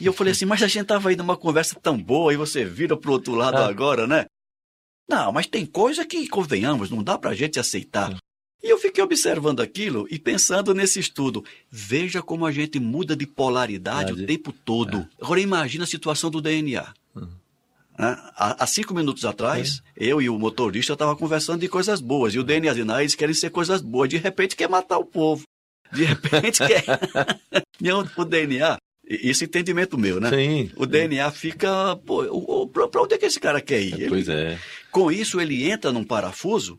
E 0.00 0.06
eu 0.06 0.12
falei 0.12 0.32
assim: 0.32 0.46
mas 0.46 0.62
a 0.62 0.66
gente 0.66 0.86
tava 0.86 1.10
aí 1.10 1.14
numa 1.16 1.36
conversa 1.36 1.78
tão 1.80 1.96
boa 1.96 2.32
e 2.32 2.36
você 2.36 2.64
vira 2.64 2.96
pro 2.96 3.12
outro 3.12 3.34
lado 3.34 3.58
Ah. 3.58 3.66
agora, 3.68 4.06
né? 4.06 4.24
Não, 5.08 5.30
mas 5.30 5.46
tem 5.46 5.66
coisa 5.66 6.06
que, 6.06 6.26
convenhamos, 6.26 6.88
não 6.90 7.02
dá 7.02 7.18
pra 7.18 7.34
gente 7.34 7.60
aceitar. 7.60 8.16
E 8.62 8.70
eu 8.70 8.78
fiquei 8.78 9.02
observando 9.04 9.60
aquilo 9.60 10.06
e 10.10 10.18
pensando 10.18 10.72
nesse 10.72 10.98
estudo. 11.00 11.44
Veja 11.70 12.22
como 12.22 12.46
a 12.46 12.52
gente 12.52 12.78
muda 12.80 13.14
de 13.14 13.26
polaridade 13.26 14.12
o 14.12 14.16
Verdade. 14.16 14.26
tempo 14.26 14.52
todo. 14.64 15.06
Agora 15.20 15.40
imagina 15.40 15.84
a 15.84 15.86
situação 15.86 16.30
do 16.30 16.40
DNA. 16.40 16.94
Uhum. 17.14 17.28
Né? 17.98 18.16
Há, 18.36 18.62
há 18.64 18.66
cinco 18.66 18.94
minutos 18.94 19.24
atrás, 19.26 19.82
eu 19.96 20.22
e 20.22 20.30
o 20.30 20.38
motorista 20.38 20.92
estavam 20.94 21.16
conversando 21.16 21.60
de 21.60 21.68
coisas 21.68 22.00
boas. 22.00 22.34
E 22.34 22.38
o 22.38 22.44
DNA 22.44 22.72
diz, 22.72 22.86
não, 22.86 22.98
eles 23.00 23.14
querem 23.16 23.34
ser 23.34 23.50
coisas 23.50 23.82
boas. 23.82 24.08
De 24.08 24.16
repente 24.16 24.56
quer 24.56 24.68
matar 24.68 24.96
o 24.98 25.04
povo. 25.04 25.42
De 25.92 26.04
repente 26.04 26.58
quer. 26.66 26.84
Não, 27.80 28.08
o 28.16 28.24
DNA, 28.24 28.76
e- 29.08 29.30
esse 29.30 29.44
entendimento 29.44 29.98
meu, 29.98 30.20
né? 30.20 30.30
Sim. 30.30 30.70
O 30.76 30.86
DNA 30.86 31.30
fica. 31.30 31.96
Pô, 31.96 32.66
pra 32.68 32.88
pra 32.88 33.02
onde 33.02 33.14
é 33.14 33.18
que 33.18 33.26
esse 33.26 33.38
cara 33.40 33.60
quer 33.60 33.80
ir? 33.82 33.94
Ele- 33.94 34.08
Pois 34.08 34.28
é. 34.28 34.58
com 34.90 35.10
isso, 35.10 35.40
ele 35.40 35.68
entra 35.70 35.92
num 35.92 36.04
parafuso 36.04 36.78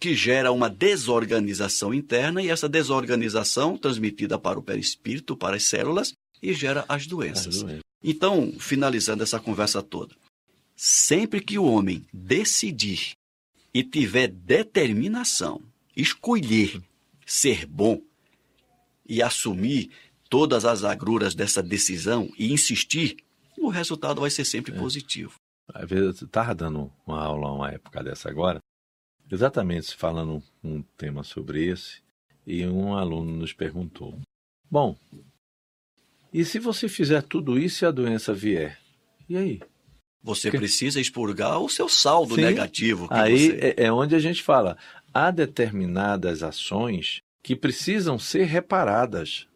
que 0.00 0.14
gera 0.14 0.52
uma 0.52 0.68
desorganização 0.68 1.94
interna 1.94 2.42
e 2.42 2.50
essa 2.50 2.68
desorganização 2.68 3.78
transmitida 3.78 4.38
para 4.38 4.58
o 4.58 4.62
perispírito, 4.62 5.36
para 5.36 5.56
as 5.56 5.64
células 5.64 6.12
e 6.42 6.52
gera 6.52 6.84
as 6.88 7.06
doenças. 7.06 7.56
As 7.56 7.62
doenças. 7.62 7.82
Então, 8.02 8.52
finalizando 8.58 9.22
essa 9.22 9.40
conversa 9.40 9.82
toda, 9.82 10.14
sempre 10.76 11.40
que 11.40 11.58
o 11.58 11.64
homem 11.64 12.04
decidir 12.12 13.12
e 13.72 13.82
tiver 13.82 14.28
determinação, 14.28 15.62
escolher 15.96 16.82
ser 17.24 17.64
bom 17.64 17.98
e 19.06 19.22
assumir 19.22 19.90
todas 20.28 20.64
as 20.64 20.84
agruras 20.84 21.34
dessa 21.34 21.62
decisão 21.62 22.30
e 22.38 22.52
insistir, 22.52 23.16
o 23.58 23.68
resultado 23.68 24.20
vai 24.20 24.30
ser 24.30 24.44
sempre 24.44 24.72
positivo. 24.72 25.34
Às 25.72 25.88
vezes 25.88 26.20
eu 26.20 26.26
estava 26.26 26.54
dando 26.54 26.92
uma 27.06 27.22
aula 27.22 27.52
uma 27.52 27.70
época 27.70 28.02
dessa 28.02 28.28
agora, 28.28 28.58
exatamente 29.30 29.94
falando 29.94 30.42
um 30.62 30.82
tema 30.96 31.22
sobre 31.22 31.64
esse, 31.66 32.02
e 32.46 32.66
um 32.66 32.94
aluno 32.94 33.36
nos 33.36 33.52
perguntou: 33.52 34.18
Bom, 34.70 34.96
e 36.32 36.44
se 36.44 36.58
você 36.58 36.88
fizer 36.88 37.22
tudo 37.22 37.58
isso 37.58 37.84
e 37.84 37.86
a 37.86 37.90
doença 37.90 38.34
vier? 38.34 38.78
E 39.28 39.36
aí? 39.36 39.60
Você 40.22 40.50
precisa 40.50 41.00
expurgar 41.00 41.60
o 41.60 41.68
seu 41.68 41.88
saldo 41.88 42.34
Sim. 42.34 42.40
negativo. 42.40 43.06
Aí 43.10 43.50
você... 43.50 43.74
é, 43.78 43.84
é 43.84 43.92
onde 43.92 44.14
a 44.14 44.18
gente 44.18 44.42
fala: 44.42 44.76
há 45.12 45.30
determinadas 45.30 46.42
ações 46.42 47.22
que 47.44 47.54
precisam 47.54 48.18
ser 48.18 48.44
reparadas. 48.44 49.46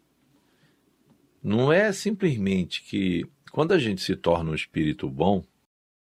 Não 1.43 1.73
é 1.73 1.91
simplesmente 1.91 2.83
que 2.83 3.25
quando 3.51 3.71
a 3.73 3.79
gente 3.79 3.99
se 4.01 4.15
torna 4.15 4.51
um 4.51 4.55
espírito 4.55 5.09
bom, 5.09 5.43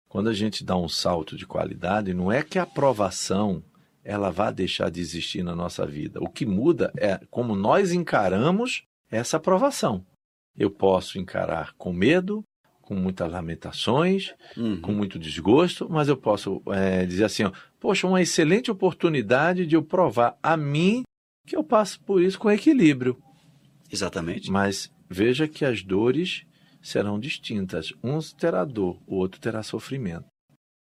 quando 0.08 0.28
a 0.28 0.32
gente 0.34 0.64
dá 0.64 0.76
um 0.76 0.88
salto 0.88 1.36
de 1.36 1.46
qualidade, 1.46 2.12
não 2.12 2.32
é 2.32 2.42
que 2.42 2.58
a 2.58 2.64
aprovação 2.64 3.62
ela 4.02 4.30
vá 4.30 4.50
deixar 4.50 4.90
de 4.90 5.00
existir 5.00 5.44
na 5.44 5.54
nossa 5.54 5.86
vida. 5.86 6.18
O 6.20 6.28
que 6.28 6.44
muda 6.44 6.90
é 6.96 7.20
como 7.30 7.54
nós 7.54 7.92
encaramos 7.92 8.82
essa 9.08 9.36
aprovação. 9.36 10.04
Eu 10.56 10.70
posso 10.72 11.18
encarar 11.20 11.74
com 11.74 11.92
medo, 11.92 12.42
com 12.82 12.96
muitas 12.96 13.30
lamentações, 13.30 14.34
Uhum. 14.56 14.80
com 14.80 14.90
muito 14.90 15.20
desgosto, 15.20 15.86
mas 15.88 16.08
eu 16.08 16.16
posso 16.16 16.60
é, 16.66 17.06
dizer 17.06 17.24
assim: 17.26 17.44
ó, 17.44 17.52
poxa, 17.78 18.08
uma 18.08 18.20
excelente 18.20 18.72
oportunidade 18.72 19.64
de 19.64 19.76
eu 19.76 19.82
provar 19.84 20.36
a 20.42 20.56
mim 20.56 21.04
que 21.46 21.56
eu 21.56 21.64
passo 21.64 22.00
por 22.00 22.22
isso 22.22 22.38
com 22.38 22.50
equilíbrio. 22.50 23.20
Exatamente. 23.90 24.50
Mas 24.50 24.90
veja 25.08 25.48
que 25.48 25.64
as 25.64 25.82
dores 25.82 26.44
serão 26.82 27.18
distintas. 27.18 27.92
Um 28.02 28.18
terá 28.20 28.64
dor, 28.64 29.00
o 29.06 29.16
outro 29.16 29.40
terá 29.40 29.62
sofrimento. 29.62 30.26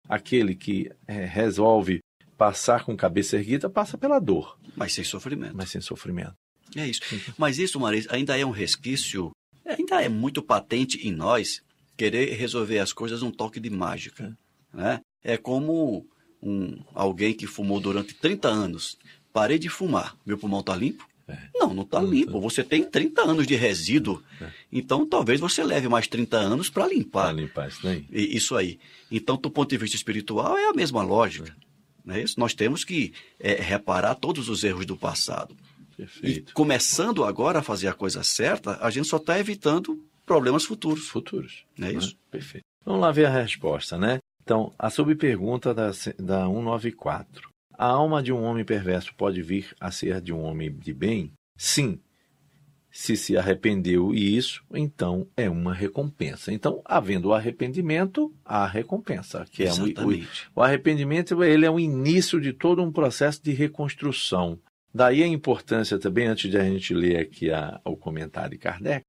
Aquele 0.07 0.55
que 0.55 0.91
é, 1.07 1.25
resolve 1.25 1.99
passar 2.37 2.83
com 2.85 2.95
cabeça 2.95 3.35
erguida 3.35 3.69
passa 3.69 3.97
pela 3.97 4.19
dor, 4.19 4.57
Mas 4.75 4.93
sem 4.93 5.03
sofrimento. 5.03 5.55
mas 5.55 5.69
sem 5.69 5.81
sofrimento. 5.81 6.33
É 6.75 6.87
isso. 6.87 7.01
Mas 7.37 7.57
isso, 7.57 7.79
Marisa, 7.79 8.13
ainda 8.13 8.37
é 8.37 8.45
um 8.45 8.51
resquício, 8.51 9.31
ainda 9.65 10.01
é 10.01 10.07
muito 10.09 10.41
patente 10.41 11.05
em 11.07 11.11
nós 11.11 11.61
querer 11.97 12.33
resolver 12.35 12.79
as 12.79 12.93
coisas 12.93 13.21
num 13.21 13.31
toque 13.31 13.59
de 13.59 13.69
mágica. 13.69 14.37
Né? 14.73 15.01
É 15.21 15.35
como 15.35 16.07
um, 16.41 16.81
alguém 16.93 17.33
que 17.33 17.45
fumou 17.45 17.79
durante 17.79 18.13
30 18.13 18.47
anos. 18.47 18.97
Parei 19.33 19.57
de 19.59 19.69
fumar. 19.69 20.15
Meu 20.25 20.37
pulmão 20.37 20.59
está 20.61 20.75
limpo? 20.75 21.07
É. 21.27 21.37
Não, 21.53 21.73
não 21.73 21.83
está 21.83 22.01
Não 22.01 22.09
limpo. 22.09 22.31
tá. 22.33 22.39
Você 22.39 22.63
tem 22.63 22.83
30 22.83 23.21
anos 23.21 23.45
de 23.45 23.55
resíduo. 23.55 24.21
É. 24.41 24.47
Então 24.71 25.05
talvez 25.05 25.39
você 25.39 25.63
leve 25.63 25.87
mais 25.87 26.07
30 26.07 26.37
anos 26.37 26.69
para 26.69 26.87
limpar. 26.87 27.25
Para 27.25 27.33
limpar 27.41 27.67
isso 27.69 27.83
daí. 27.83 28.05
E- 28.11 28.35
Isso 28.35 28.55
aí. 28.55 28.79
Então, 29.11 29.37
do 29.37 29.49
ponto 29.51 29.69
de 29.69 29.77
vista 29.77 29.95
espiritual, 29.95 30.57
é 30.57 30.67
a 30.69 30.73
mesma 30.73 31.03
lógica. 31.03 31.55
Não 32.03 32.15
é 32.15 32.21
isso? 32.23 32.39
Nós 32.39 32.53
temos 32.55 32.83
que 32.83 33.13
é, 33.39 33.53
reparar 33.61 34.15
todos 34.15 34.49
os 34.49 34.63
erros 34.63 34.85
do 34.87 34.97
passado. 34.97 35.55
E 35.93 35.95
Perfeito. 35.97 36.53
começando 36.53 37.23
agora 37.23 37.59
a 37.59 37.63
fazer 37.63 37.87
a 37.87 37.93
coisa 37.93 38.23
certa, 38.23 38.77
a 38.83 38.89
gente 38.89 39.07
só 39.07 39.17
está 39.17 39.37
evitando 39.39 40.03
problemas 40.25 40.63
futuros. 40.63 41.07
Futuros. 41.09 41.63
Não 41.77 41.87
é 41.87 41.91
né? 41.91 41.97
isso? 41.99 42.15
Perfeito. 42.31 42.63
Vamos 42.85 43.01
lá 43.01 43.11
ver 43.11 43.25
a 43.25 43.29
resposta, 43.41 43.97
né? 43.97 44.17
Então, 44.41 44.73
a 44.79 44.89
subpergunta 44.89 45.73
da, 45.75 45.87
da 46.17 46.47
194. 46.47 47.49
A 47.79 47.85
alma 47.85 48.21
de 48.21 48.33
um 48.33 48.43
homem 48.43 48.65
perverso 48.65 49.15
pode 49.15 49.41
vir 49.41 49.73
a 49.79 49.89
ser 49.89 50.19
de 50.19 50.33
um 50.33 50.41
homem 50.41 50.69
de 50.69 50.93
bem? 50.93 51.31
Sim. 51.55 52.01
Se 52.91 53.15
se 53.15 53.37
arrependeu 53.37 54.13
e 54.13 54.35
isso, 54.35 54.61
então 54.73 55.25
é 55.37 55.49
uma 55.49 55.73
recompensa. 55.73 56.51
Então, 56.51 56.81
havendo 56.83 57.29
o 57.29 57.33
arrependimento, 57.33 58.35
há 58.43 58.67
recompensa, 58.67 59.45
que 59.49 59.63
é 59.63 59.71
o, 59.71 59.83
o, 59.83 59.87
Exatamente. 59.87 60.51
o 60.53 60.61
arrependimento 60.61 61.41
ele 61.41 61.65
é 61.65 61.71
o 61.71 61.79
início 61.79 62.41
de 62.41 62.51
todo 62.51 62.83
um 62.83 62.91
processo 62.91 63.41
de 63.41 63.53
reconstrução. 63.53 64.59
Daí 64.93 65.23
a 65.23 65.27
importância 65.27 65.97
também, 65.97 66.27
antes 66.27 66.51
de 66.51 66.57
a 66.57 66.63
gente 66.65 66.93
ler 66.93 67.17
aqui 67.17 67.49
a, 67.49 67.79
o 67.85 67.95
comentário 67.95 68.51
de 68.51 68.57
Kardec, 68.57 69.05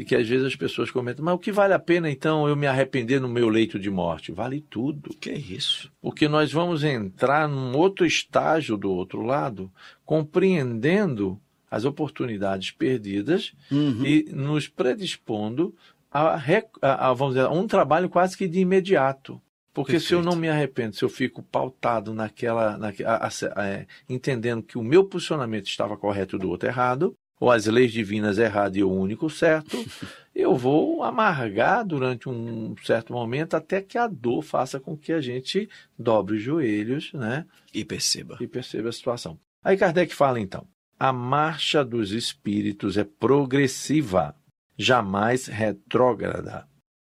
de 0.00 0.04
que 0.06 0.16
às 0.16 0.26
vezes 0.26 0.46
as 0.46 0.56
pessoas 0.56 0.90
comentam, 0.90 1.22
mas 1.24 1.34
o 1.34 1.38
que 1.38 1.52
vale 1.52 1.74
a 1.74 1.78
pena 1.78 2.10
então 2.10 2.48
eu 2.48 2.56
me 2.56 2.66
arrepender 2.66 3.20
no 3.20 3.28
meu 3.28 3.48
leito 3.50 3.78
de 3.78 3.90
morte? 3.90 4.32
Vale 4.32 4.60
tudo. 4.62 5.10
Que 5.20 5.30
é 5.30 5.36
isso? 5.38 5.92
Porque 6.00 6.26
nós 6.26 6.50
vamos 6.52 6.82
entrar 6.82 7.46
num 7.48 7.76
outro 7.76 8.06
estágio 8.06 8.76
do 8.78 8.90
outro 8.90 9.22
lado, 9.22 9.70
compreendendo 10.04 11.38
as 11.70 11.84
oportunidades 11.84 12.70
perdidas 12.70 13.52
Uhum. 13.70 14.04
e 14.04 14.24
nos 14.32 14.66
predispondo 14.68 15.74
a, 16.10 16.36
a- 16.82 17.08
a, 17.08 17.12
vamos 17.12 17.34
dizer, 17.34 17.46
a 17.46 17.50
um 17.50 17.66
trabalho 17.66 18.08
quase 18.08 18.36
que 18.36 18.48
de 18.48 18.58
imediato. 18.60 19.40
Porque 19.72 20.00
se 20.00 20.12
eu 20.14 20.18
Perfeito. 20.18 20.34
não 20.34 20.40
me 20.40 20.48
arrependo, 20.48 20.96
se 20.96 21.04
eu 21.04 21.08
fico 21.08 21.42
pautado 21.44 22.12
naquela, 22.12 22.76
naque- 22.76 23.04
a- 23.04 23.28
a- 23.28 23.64
é, 23.64 23.86
entendendo 24.08 24.64
que 24.64 24.76
o 24.76 24.82
meu 24.82 25.04
posicionamento 25.04 25.66
estava 25.68 25.96
correto 25.96 26.34
e 26.34 26.38
do 26.40 26.48
outro 26.50 26.68
errado, 26.68 27.14
ou 27.40 27.50
as 27.50 27.64
leis 27.66 27.90
divinas 27.90 28.38
errado 28.38 28.76
e 28.76 28.84
o 28.84 28.92
único 28.92 29.30
certo, 29.30 29.76
eu 30.36 30.54
vou 30.54 31.02
amargar 31.02 31.84
durante 31.86 32.28
um 32.28 32.76
certo 32.84 33.14
momento 33.14 33.54
até 33.54 33.80
que 33.80 33.96
a 33.96 34.06
dor 34.06 34.42
faça 34.42 34.78
com 34.78 34.94
que 34.94 35.10
a 35.10 35.20
gente 35.22 35.68
dobre 35.98 36.36
os 36.36 36.42
joelhos, 36.42 37.10
né? 37.14 37.46
E 37.72 37.82
perceba. 37.82 38.36
e 38.40 38.46
perceba 38.46 38.90
a 38.90 38.92
situação. 38.92 39.40
Aí 39.64 39.76
Kardec 39.76 40.14
fala 40.14 40.38
então: 40.38 40.66
a 40.98 41.12
marcha 41.12 41.82
dos 41.82 42.12
espíritos 42.12 42.98
é 42.98 43.04
progressiva, 43.04 44.36
jamais 44.76 45.46
retrógrada. 45.46 46.68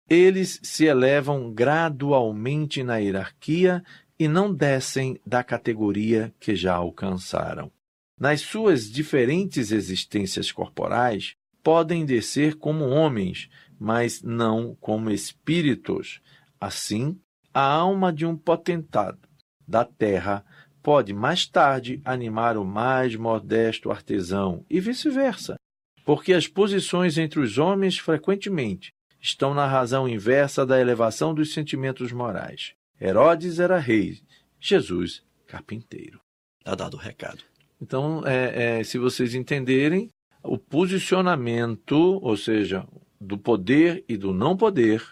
Eles 0.08 0.60
se 0.62 0.84
elevam 0.84 1.52
gradualmente 1.52 2.82
na 2.82 2.98
hierarquia 2.98 3.82
e 4.18 4.28
não 4.28 4.52
descem 4.52 5.20
da 5.26 5.42
categoria 5.42 6.32
que 6.38 6.54
já 6.54 6.74
alcançaram. 6.74 7.70
Nas 8.18 8.40
suas 8.40 8.90
diferentes 8.90 9.70
existências 9.70 10.50
corporais, 10.50 11.34
podem 11.62 12.06
descer 12.06 12.54
como 12.54 12.88
homens, 12.88 13.48
mas 13.78 14.22
não 14.22 14.74
como 14.80 15.10
espíritos. 15.10 16.20
Assim, 16.58 17.20
a 17.52 17.62
alma 17.62 18.12
de 18.12 18.24
um 18.24 18.36
potentado 18.36 19.28
da 19.66 19.84
terra 19.84 20.44
pode 20.82 21.12
mais 21.12 21.46
tarde 21.46 22.00
animar 22.04 22.56
o 22.56 22.64
mais 22.64 23.16
modesto 23.16 23.90
artesão 23.90 24.64
e 24.70 24.80
vice-versa, 24.80 25.56
porque 26.04 26.32
as 26.32 26.46
posições 26.46 27.18
entre 27.18 27.40
os 27.40 27.58
homens 27.58 27.98
frequentemente 27.98 28.92
estão 29.20 29.52
na 29.52 29.66
razão 29.66 30.08
inversa 30.08 30.64
da 30.64 30.80
elevação 30.80 31.34
dos 31.34 31.52
sentimentos 31.52 32.12
morais. 32.12 32.74
Herodes 33.00 33.58
era 33.58 33.78
rei, 33.78 34.20
Jesus 34.60 35.22
carpinteiro. 35.46 36.20
Está 36.60 36.74
dado 36.74 36.94
o 36.94 37.00
recado. 37.00 37.42
Então, 37.80 38.22
é, 38.26 38.78
é, 38.80 38.84
se 38.84 38.98
vocês 38.98 39.34
entenderem, 39.34 40.08
o 40.42 40.56
posicionamento, 40.56 41.94
ou 42.22 42.36
seja, 42.36 42.86
do 43.20 43.36
poder 43.36 44.04
e 44.08 44.16
do 44.16 44.32
não 44.32 44.56
poder, 44.56 45.02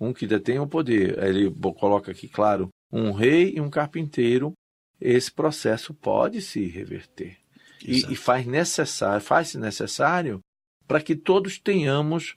um 0.00 0.12
que 0.12 0.26
detém 0.26 0.58
o 0.58 0.66
poder, 0.66 1.22
ele 1.22 1.50
coloca 1.78 2.10
aqui 2.10 2.28
claro 2.28 2.68
um 2.90 3.12
rei 3.12 3.54
e 3.56 3.60
um 3.60 3.68
carpinteiro, 3.68 4.52
esse 5.00 5.30
processo 5.30 5.92
pode 5.94 6.40
se 6.40 6.64
reverter. 6.64 7.36
E, 7.84 8.12
e, 8.12 8.16
faz 8.16 8.44
necessário, 8.44 9.20
faz-se 9.20 9.56
necessário 9.56 10.40
para 10.86 11.00
que 11.00 11.14
todos 11.14 11.58
tenhamos 11.58 12.34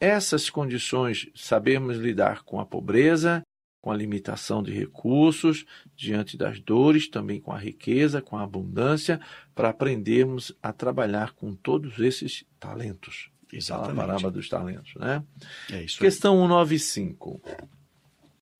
essas 0.00 0.48
condições, 0.48 1.28
sabermos 1.34 1.96
lidar 1.98 2.42
com 2.42 2.60
a 2.60 2.64
pobreza, 2.64 3.42
com 3.88 3.92
a 3.92 3.96
limitação 3.96 4.62
de 4.62 4.70
recursos, 4.70 5.64
diante 5.96 6.36
das 6.36 6.60
dores, 6.60 7.08
também 7.08 7.40
com 7.40 7.52
a 7.52 7.58
riqueza, 7.58 8.20
com 8.20 8.36
a 8.36 8.42
abundância, 8.42 9.18
para 9.54 9.70
aprendermos 9.70 10.54
a 10.62 10.74
trabalhar 10.74 11.32
com 11.32 11.54
todos 11.54 11.98
esses 11.98 12.44
talentos. 12.60 13.30
Exatamente. 13.50 13.92
A 13.92 13.94
parábola 13.94 14.30
dos 14.30 14.46
talentos, 14.46 14.94
né? 14.96 15.24
É 15.72 15.84
isso 15.84 15.98
Questão 15.98 16.34
195. 16.36 17.40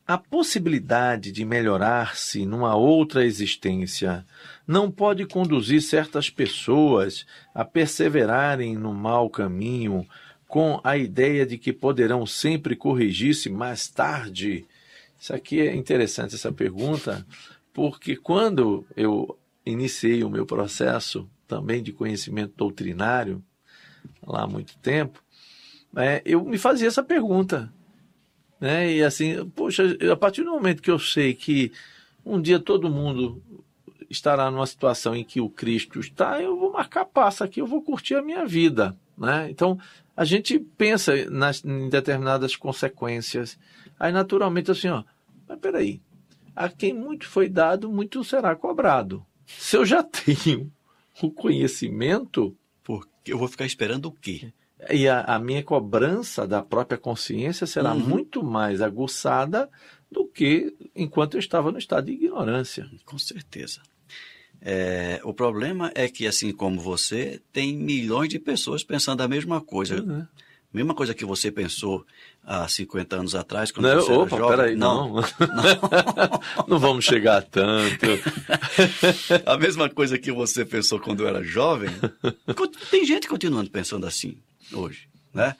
A 0.07 0.17
possibilidade 0.17 1.31
de 1.31 1.45
melhorar-se 1.45 2.47
numa 2.47 2.75
outra 2.75 3.23
existência 3.23 4.25
não 4.67 4.91
pode 4.91 5.27
conduzir 5.27 5.83
certas 5.83 6.31
pessoas 6.31 7.27
a 7.55 7.67
perseverarem 7.67 8.75
no 8.79 8.95
mau 8.95 9.29
caminho 9.29 10.07
com 10.47 10.81
a 10.83 10.97
ideia 10.97 11.45
de 11.45 11.59
que 11.59 11.71
poderão 11.71 12.25
sempre 12.25 12.75
corrigir-se 12.75 13.51
mais 13.51 13.89
tarde 13.89 14.65
isso 15.19 15.35
aqui 15.35 15.61
é 15.61 15.75
interessante, 15.75 16.35
essa 16.35 16.53
pergunta, 16.53 17.27
porque 17.73 18.17
quando 18.17 18.87
eu 18.97 19.39
iniciei 19.67 20.23
o 20.23 20.31
meu 20.31 20.47
processo 20.47 21.29
também 21.47 21.83
de 21.83 21.93
conhecimento 21.93 22.55
doutrinário, 22.57 23.43
lá 24.27 24.43
há 24.43 24.47
muito 24.47 24.77
tempo, 24.79 25.23
é, 25.97 26.23
eu 26.25 26.45
me 26.45 26.59
fazia 26.59 26.87
essa 26.87 27.03
pergunta. 27.03 27.73
Né? 28.61 28.93
E 28.93 29.03
assim, 29.03 29.49
poxa, 29.51 29.97
a 30.11 30.17
partir 30.17 30.45
do 30.45 30.51
momento 30.51 30.83
que 30.83 30.91
eu 30.91 30.99
sei 30.99 31.35
que 31.35 31.73
um 32.25 32.41
dia 32.41 32.61
todo 32.61 32.91
mundo 32.91 33.43
estará 34.11 34.51
numa 34.51 34.67
situação 34.67 35.15
em 35.15 35.25
que 35.25 35.41
o 35.41 35.51
Cristo 35.51 36.01
está, 36.01 36.41
eu 36.41 36.59
vou 36.59 36.73
marcar 36.73 37.05
passo 37.05 37.45
aqui, 37.45 37.61
eu 37.61 37.67
vou 37.67 37.83
curtir 37.83 38.15
a 38.15 38.23
minha 38.23 38.47
vida. 38.47 38.97
Né? 39.19 39.51
Então, 39.51 39.79
a 40.17 40.25
gente 40.25 40.59
pensa 40.59 41.29
nas, 41.31 41.65
em 41.65 41.89
determinadas 41.89 42.57
consequências. 42.57 43.59
Aí, 43.99 44.13
naturalmente, 44.13 44.71
assim, 44.71 44.89
ó, 44.89 45.03
mas 45.49 45.59
peraí, 45.59 46.01
a 46.55 46.69
quem 46.69 46.93
muito 46.93 47.27
foi 47.27 47.49
dado, 47.49 47.91
muito 47.91 48.23
será 48.25 48.55
cobrado. 48.55 49.25
Se 49.47 49.77
eu 49.77 49.85
já 49.85 50.03
tenho 50.05 50.71
o 51.23 51.31
conhecimento. 51.31 52.57
Porque 52.83 53.33
eu 53.33 53.39
vou 53.39 53.49
ficar 53.49 53.67
esperando 53.67 54.07
o 54.07 54.13
quê? 54.13 54.53
E 54.91 55.09
a, 55.09 55.23
a 55.23 55.39
minha 55.39 55.63
cobrança 55.63 56.47
da 56.47 56.63
própria 56.63 56.97
consciência 56.97 57.67
será 57.67 57.93
uhum. 57.93 58.01
muito 58.01 58.43
mais 58.43 58.81
aguçada 58.81 59.69
do 60.11 60.27
que 60.27 60.75
enquanto 60.95 61.35
eu 61.35 61.41
estava 61.41 61.71
no 61.71 61.79
estado 61.79 62.07
de 62.07 62.13
ignorância. 62.13 62.89
Com 63.05 63.19
certeza. 63.19 63.83
É, 64.61 65.21
o 65.25 65.33
problema 65.33 65.91
é 65.95 66.09
que, 66.09 66.27
assim 66.27 66.53
como 66.53 66.81
você, 66.81 67.41
tem 67.53 67.77
milhões 67.77 68.29
de 68.29 68.39
pessoas 68.39 68.83
pensando 68.83 69.21
a 69.23 69.29
mesma 69.29 69.61
coisa. 69.61 70.03
Uhum. 70.03 70.27
Mesma 70.73 70.95
coisa 70.95 71.15
que 71.15 71.25
você 71.25 71.51
pensou 71.51 72.05
há 72.45 72.69
50 72.69 73.17
anos 73.17 73.35
atrás, 73.35 73.71
quando 73.71 73.89
não, 73.89 74.01
você 74.01 74.13
opa, 74.13 74.37
era 74.37 74.45
jovem. 74.45 74.57
Peraí, 74.57 74.77
não. 74.77 75.15
Não. 75.15 75.15
não. 75.15 76.41
não 76.69 76.79
vamos 76.79 77.05
chegar 77.05 77.43
tanto. 77.43 78.07
a 79.47 79.57
mesma 79.57 79.89
coisa 79.89 80.19
que 80.19 80.31
você 80.31 80.65
pensou 80.65 81.01
quando 81.01 81.27
era 81.27 81.43
jovem, 81.43 81.91
tem 82.91 83.05
gente 83.07 83.27
continuando 83.27 83.71
pensando 83.71 84.07
assim 84.07 84.37
hoje, 84.73 85.09
né? 85.33 85.57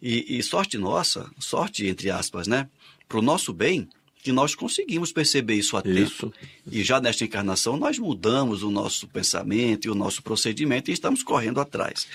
E, 0.00 0.38
e 0.38 0.42
sorte 0.42 0.78
nossa, 0.78 1.28
sorte 1.38 1.86
entre 1.86 2.10
aspas, 2.10 2.46
né? 2.46 2.68
Para 3.08 3.18
o 3.18 3.22
nosso 3.22 3.52
bem, 3.52 3.88
que 4.22 4.30
nós 4.30 4.54
conseguimos 4.54 5.12
perceber 5.12 5.54
isso 5.54 5.76
a 5.76 5.82
isso. 5.84 6.30
tempo. 6.30 6.48
E 6.70 6.82
já 6.82 7.00
nesta 7.00 7.24
encarnação 7.24 7.76
nós 7.76 7.98
mudamos 7.98 8.62
o 8.62 8.70
nosso 8.70 9.08
pensamento 9.08 9.86
e 9.86 9.90
o 9.90 9.94
nosso 9.94 10.22
procedimento 10.22 10.90
e 10.90 10.94
estamos 10.94 11.22
correndo 11.22 11.60
atrás 11.60 12.06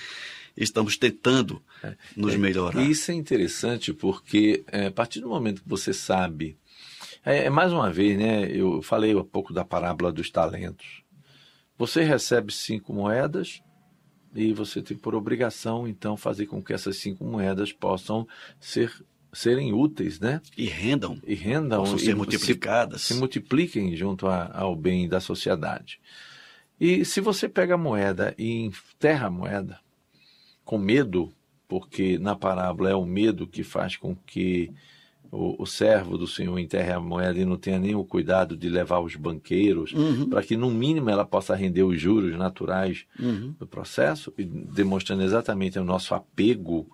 estamos 0.59 0.97
tentando 0.97 1.61
é, 1.83 1.95
nos 2.15 2.33
é, 2.33 2.37
melhorar. 2.37 2.81
Isso 2.81 3.11
é 3.11 3.13
interessante 3.13 3.93
porque 3.93 4.63
é, 4.71 4.87
a 4.87 4.91
partir 4.91 5.19
do 5.19 5.29
momento 5.29 5.61
que 5.61 5.69
você 5.69 5.93
sabe, 5.93 6.57
é, 7.23 7.45
é, 7.45 7.49
mais 7.49 7.71
uma 7.71 7.91
vez, 7.91 8.17
né? 8.17 8.49
Eu 8.49 8.81
falei 8.81 9.15
há 9.15 9.23
pouco 9.23 9.53
da 9.53 9.63
parábola 9.63 10.11
dos 10.11 10.31
talentos. 10.31 11.03
Você 11.77 12.01
recebe 12.03 12.51
cinco 12.51 12.91
moedas 12.91 13.61
e 14.33 14.51
você 14.51 14.81
tem 14.81 14.97
por 14.97 15.13
obrigação 15.13 15.87
então 15.87 16.17
fazer 16.17 16.47
com 16.47 16.61
que 16.61 16.73
essas 16.73 16.97
cinco 16.97 17.23
moedas 17.23 17.71
possam 17.71 18.27
ser 18.59 18.91
serem 19.33 19.73
úteis, 19.73 20.19
né? 20.19 20.41
E 20.57 20.65
rendam. 20.65 21.19
E 21.25 21.33
rendam. 21.33 21.81
Possam 21.81 21.97
ser 21.97 22.15
multiplicadas. 22.15 23.01
Se, 23.01 23.13
se 23.13 23.19
multipliquem 23.19 23.95
junto 23.95 24.27
a, 24.27 24.51
ao 24.53 24.75
bem 24.75 25.07
da 25.07 25.19
sociedade. 25.19 25.99
E 26.79 27.03
se 27.03 27.19
você 27.19 27.49
pega 27.49 27.75
a 27.75 27.77
moeda 27.77 28.33
e 28.37 28.65
enterra 28.65 29.27
a 29.27 29.31
moeda, 29.31 29.79
com 30.63 30.77
medo, 30.77 31.31
porque 31.67 32.17
na 32.19 32.35
parábola 32.35 32.89
é 32.89 32.95
o 32.95 33.05
medo 33.05 33.47
que 33.47 33.63
faz 33.63 33.95
com 33.95 34.15
que 34.15 34.71
o, 35.31 35.61
o, 35.61 35.65
servo 35.65 36.17
do 36.17 36.27
Senhor 36.27 36.57
enterre 36.57 36.91
a 36.91 36.99
moeda 36.99 37.39
e 37.39 37.45
não 37.45 37.57
tenha 37.57 37.97
o 37.97 38.05
cuidado 38.05 38.55
de 38.55 38.69
levar 38.69 38.99
os 38.99 39.15
banqueiros, 39.15 39.91
uhum. 39.93 40.29
para 40.29 40.43
que 40.43 40.55
no 40.55 40.69
mínimo 40.69 41.09
ela 41.09 41.25
possa 41.25 41.55
render 41.55 41.83
os 41.83 41.99
juros 41.99 42.37
naturais 42.37 43.05
uhum. 43.19 43.53
do 43.59 43.67
processo, 43.67 44.33
e 44.37 44.43
demonstrando 44.45 45.23
exatamente 45.23 45.79
o 45.79 45.83
nosso 45.83 46.13
apego 46.13 46.87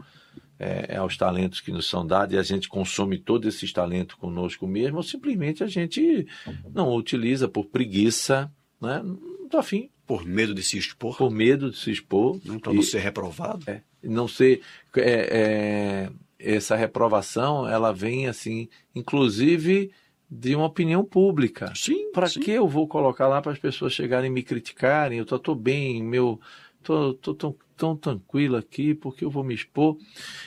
é, 0.60 0.96
aos 0.98 1.18
talentos 1.18 1.60
que 1.60 1.72
nos 1.72 1.90
são 1.90 2.06
dados 2.06 2.36
e 2.36 2.38
a 2.38 2.44
gente 2.44 2.70
consome 2.70 3.18
todos 3.18 3.56
esses 3.56 3.72
talentos 3.74 4.16
conosco 4.16 4.68
mesmo, 4.68 4.98
ou 4.98 5.04
simplesmente 5.04 5.64
a 5.64 5.68
gente 5.68 6.28
não 6.74 6.94
utiliza 6.94 7.48
por 7.48 7.66
preguiça, 7.66 8.52
né? 8.82 9.02
não 9.04 9.46
estou 9.46 9.60
afim, 9.60 9.90
por 10.06 10.26
medo 10.26 10.54
de 10.54 10.64
se 10.64 10.78
expor? 10.78 11.18
Por 11.18 11.32
medo 11.32 11.70
de 11.70 11.78
se 11.78 11.92
expor. 11.92 12.40
Para 12.62 12.74
não 12.74 12.82
ser 12.82 13.00
reprovado? 13.00 13.64
É, 13.70 13.82
não 14.04 14.28
ser. 14.28 14.62
É, 14.98 16.10
é, 16.40 16.56
essa 16.56 16.76
reprovação, 16.76 17.68
ela 17.68 17.94
vem 17.94 18.28
assim, 18.28 18.68
inclusive 18.94 19.92
de 20.30 20.56
uma 20.56 20.66
opinião 20.66 21.06
pública. 21.06 21.72
Sim. 21.76 22.12
Para 22.12 22.28
que 22.30 22.52
eu 22.52 22.68
vou 22.68 22.88
colocar 22.88 23.28
lá 23.28 23.42
para 23.42 23.52
as 23.52 23.60
pessoas 23.60 23.94
chegarem 23.94 24.30
e 24.30 24.34
me 24.34 24.44
criticarem? 24.44 25.20
Eu 25.20 25.26
tô 25.26 25.56
bem, 25.56 26.04
meu. 26.04 26.40
Tô, 26.84 27.14
tô 27.14 27.34
tão, 27.34 27.56
tão 27.76 27.96
tranquilo 27.96 28.58
aqui, 28.58 28.94
porque 28.94 29.26
eu 29.26 29.30
vou 29.30 29.44
me 29.44 29.54
expor? 29.54 29.98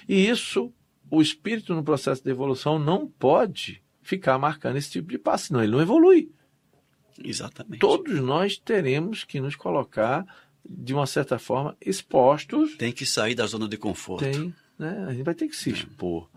E 0.09 0.29
isso, 0.29 0.73
o 1.11 1.21
espírito 1.23 1.75
no 1.75 1.83
processo 1.83 2.23
de 2.23 2.31
evolução 2.31 2.79
não 2.79 3.07
pode 3.07 3.83
ficar 4.03 4.39
marcando 4.39 4.77
esse 4.77 4.91
tipo 4.91 5.09
de 5.09 5.19
passo, 5.19 5.47
senão 5.47 5.63
ele 5.63 5.73
não 5.73 5.81
evolui. 5.81 6.31
Exatamente. 7.23 7.81
Todos 7.81 8.21
nós 8.21 8.59
teremos 8.59 9.25
que 9.25 9.41
nos 9.41 9.57
colocar, 9.57 10.25
de 10.65 10.95
uma 10.95 11.07
certa 11.07 11.39
forma, 11.39 11.77
expostos. 11.81 12.77
Tem 12.77 12.93
que 12.93 13.07
sair 13.07 13.35
da 13.35 13.47
zona 13.47 13.69
de 13.69 13.77
conforto. 13.77 14.25
Tem, 14.25 14.55
né? 14.79 15.07
A 15.09 15.13
gente 15.13 15.25
vai 15.25 15.35
ter 15.35 15.49
que 15.49 15.57
se 15.57 15.71
expor. 15.71 16.29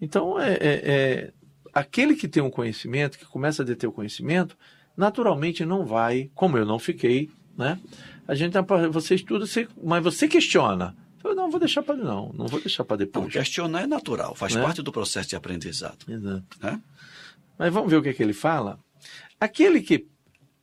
Então, 0.00 0.38
é, 0.38 0.54
é, 0.54 0.58
é, 0.60 1.32
aquele 1.72 2.14
que 2.14 2.28
tem 2.28 2.42
um 2.42 2.50
conhecimento, 2.50 3.18
que 3.18 3.24
começa 3.24 3.62
a 3.62 3.76
ter 3.76 3.86
o 3.86 3.92
conhecimento, 3.92 4.56
naturalmente 4.96 5.64
não 5.64 5.84
vai, 5.84 6.30
como 6.34 6.56
eu 6.56 6.64
não 6.64 6.78
fiquei, 6.78 7.30
né? 7.56 7.78
A 8.26 8.34
gente, 8.34 8.54
você 8.90 9.14
estuda, 9.14 9.46
você, 9.46 9.68
mas 9.82 10.02
você 10.02 10.26
questiona. 10.26 10.96
Eu 11.22 11.34
não 11.34 11.50
vou 11.50 11.58
deixar 11.58 11.82
para 11.82 11.96
não, 11.96 12.30
não 12.34 12.46
vou 12.46 12.60
deixar 12.60 12.84
para 12.84 12.98
depois. 12.98 13.24
Não, 13.24 13.30
questionar 13.30 13.82
é 13.82 13.86
natural, 13.86 14.34
faz 14.34 14.54
né? 14.54 14.62
parte 14.62 14.82
do 14.82 14.92
processo 14.92 15.30
de 15.30 15.36
aprendizado. 15.36 16.04
Exato. 16.06 16.58
Né? 16.62 16.80
Mas 17.58 17.72
vamos 17.72 17.90
ver 17.90 17.96
o 17.96 18.02
que, 18.02 18.10
é 18.10 18.12
que 18.12 18.22
ele 18.22 18.34
fala. 18.34 18.78
Aquele 19.40 19.80
que. 19.80 20.06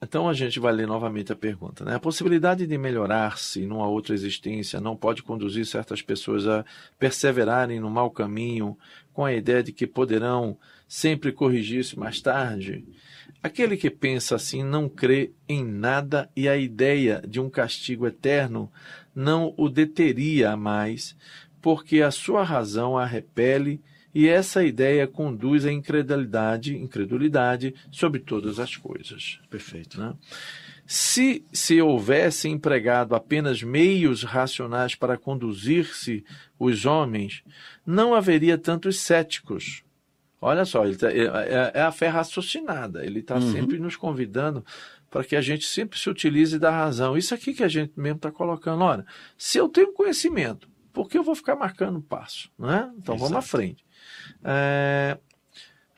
Então 0.03 0.27
a 0.27 0.33
gente 0.33 0.59
vai 0.59 0.71
ler 0.71 0.87
novamente 0.87 1.31
a 1.31 1.35
pergunta. 1.35 1.83
Né? 1.83 1.95
A 1.95 1.99
possibilidade 1.99 2.65
de 2.65 2.77
melhorar-se 2.77 3.65
numa 3.65 3.87
outra 3.87 4.13
existência 4.13 4.79
não 4.79 4.95
pode 4.95 5.23
conduzir 5.23 5.65
certas 5.65 6.01
pessoas 6.01 6.47
a 6.47 6.65
perseverarem 6.97 7.79
no 7.79 7.89
mau 7.89 8.09
caminho 8.09 8.77
com 9.13 9.25
a 9.25 9.33
ideia 9.33 9.61
de 9.61 9.71
que 9.71 9.85
poderão 9.85 10.57
sempre 10.91 11.31
corrigir-se 11.31 11.97
mais 11.97 12.19
tarde. 12.19 12.83
Aquele 13.41 13.77
que 13.77 13.89
pensa 13.89 14.35
assim 14.35 14.61
não 14.61 14.89
crê 14.89 15.31
em 15.47 15.63
nada 15.63 16.29
e 16.35 16.49
a 16.49 16.57
ideia 16.57 17.23
de 17.25 17.39
um 17.39 17.49
castigo 17.49 18.05
eterno 18.05 18.69
não 19.15 19.53
o 19.55 19.69
deteria 19.69 20.57
mais, 20.57 21.15
porque 21.61 22.01
a 22.01 22.11
sua 22.11 22.43
razão 22.43 22.97
a 22.97 23.05
repele 23.05 23.79
e 24.13 24.27
essa 24.27 24.65
ideia 24.65 25.07
conduz 25.07 25.65
à 25.65 25.71
incredulidade, 25.71 26.75
incredulidade 26.75 27.73
sobre 27.89 28.19
todas 28.19 28.59
as 28.59 28.75
coisas. 28.75 29.39
Perfeito. 29.49 29.97
Né? 29.97 30.13
Se 30.85 31.45
se 31.53 31.81
houvesse 31.81 32.49
empregado 32.49 33.15
apenas 33.15 33.63
meios 33.63 34.23
racionais 34.23 34.93
para 34.93 35.17
conduzir-se 35.17 36.25
os 36.59 36.85
homens, 36.85 37.45
não 37.85 38.13
haveria 38.13 38.57
tantos 38.57 38.99
céticos. 38.99 39.85
Olha 40.43 40.65
só, 40.65 40.83
tá, 40.95 41.11
é, 41.11 41.19
é, 41.19 41.71
é, 41.75 41.81
a 41.83 41.91
fé 41.91 42.07
raciocinada. 42.07 43.05
Ele 43.05 43.19
está 43.19 43.35
uhum. 43.35 43.51
sempre 43.51 43.77
nos 43.77 43.95
convidando 43.95 44.65
para 45.07 45.23
que 45.23 45.35
a 45.35 45.41
gente 45.41 45.65
sempre 45.65 45.99
se 45.99 46.09
utilize 46.09 46.57
da 46.57 46.71
razão. 46.71 47.15
Isso 47.15 47.35
aqui 47.35 47.53
que 47.53 47.63
a 47.63 47.67
gente 47.67 47.93
mesmo 47.95 48.15
está 48.15 48.31
colocando. 48.31 48.81
Olha, 48.83 49.05
se 49.37 49.59
eu 49.59 49.69
tenho 49.69 49.93
conhecimento, 49.93 50.67
por 50.91 51.07
que 51.07 51.17
eu 51.17 51.23
vou 51.23 51.35
ficar 51.35 51.55
marcando 51.55 52.01
passo? 52.01 52.49
Né? 52.57 52.91
Então 52.97 53.15
Exato. 53.15 53.29
vamos 53.29 53.37
à 53.37 53.41
frente. 53.41 53.85
É, 54.43 55.17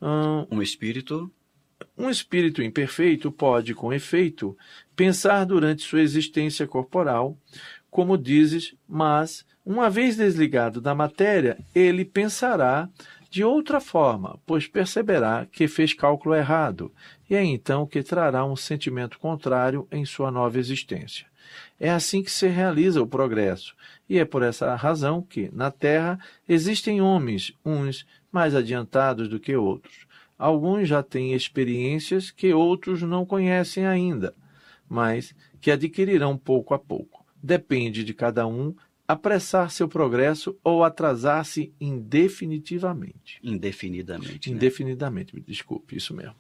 um, 0.01 0.57
um 0.57 0.61
espírito 0.61 1.31
Um 1.97 2.09
espírito 2.09 2.61
imperfeito 2.61 3.31
pode, 3.31 3.73
com 3.73 3.93
efeito, 3.93 4.57
pensar 4.93 5.45
durante 5.45 5.83
sua 5.83 6.01
existência 6.01 6.67
corporal, 6.67 7.37
como 7.89 8.17
dizes, 8.17 8.75
mas, 8.87 9.45
uma 9.65 9.89
vez 9.89 10.17
desligado 10.17 10.81
da 10.81 10.95
matéria, 10.95 11.57
ele 11.73 12.03
pensará 12.03 12.89
de 13.33 13.43
outra 13.43 13.81
forma, 13.81 14.39
pois 14.45 14.67
perceberá 14.67 15.47
que 15.51 15.67
fez 15.67 15.91
cálculo 15.91 16.35
errado, 16.35 16.91
e 17.27 17.33
é 17.33 17.43
então 17.43 17.83
que 17.83 18.03
trará 18.03 18.45
um 18.45 18.55
sentimento 18.55 19.17
contrário 19.17 19.87
em 19.91 20.05
sua 20.05 20.29
nova 20.29 20.59
existência. 20.59 21.25
É 21.79 21.89
assim 21.89 22.21
que 22.21 22.29
se 22.29 22.47
realiza 22.47 23.01
o 23.01 23.07
progresso, 23.07 23.75
e 24.07 24.19
é 24.19 24.23
por 24.23 24.43
essa 24.43 24.75
razão 24.75 25.19
que, 25.19 25.49
na 25.51 25.71
Terra, 25.71 26.19
existem 26.47 27.01
homens, 27.01 27.51
uns 27.65 28.05
mais 28.31 28.53
adiantados 28.53 29.27
do 29.27 29.39
que 29.39 29.55
outros. 29.55 30.05
Alguns 30.37 30.87
já 30.87 31.01
têm 31.01 31.33
experiências 31.33 32.29
que 32.29 32.53
outros 32.53 33.01
não 33.01 33.25
conhecem 33.25 33.87
ainda, 33.87 34.35
mas 34.87 35.33
que 35.59 35.71
adquirirão 35.71 36.37
pouco 36.37 36.75
a 36.75 36.77
pouco. 36.77 37.25
Depende 37.41 38.03
de 38.03 38.13
cada 38.13 38.45
um 38.45 38.75
apressar 39.07 39.69
seu 39.69 39.87
progresso 39.87 40.57
ou 40.63 40.83
atrasar-se 40.83 41.73
indefinitivamente. 41.79 43.39
Indefinidamente. 43.43 44.49
Né? 44.49 44.55
Indefinidamente, 44.55 45.35
me 45.35 45.41
desculpe, 45.41 45.95
isso 45.95 46.13
mesmo. 46.13 46.35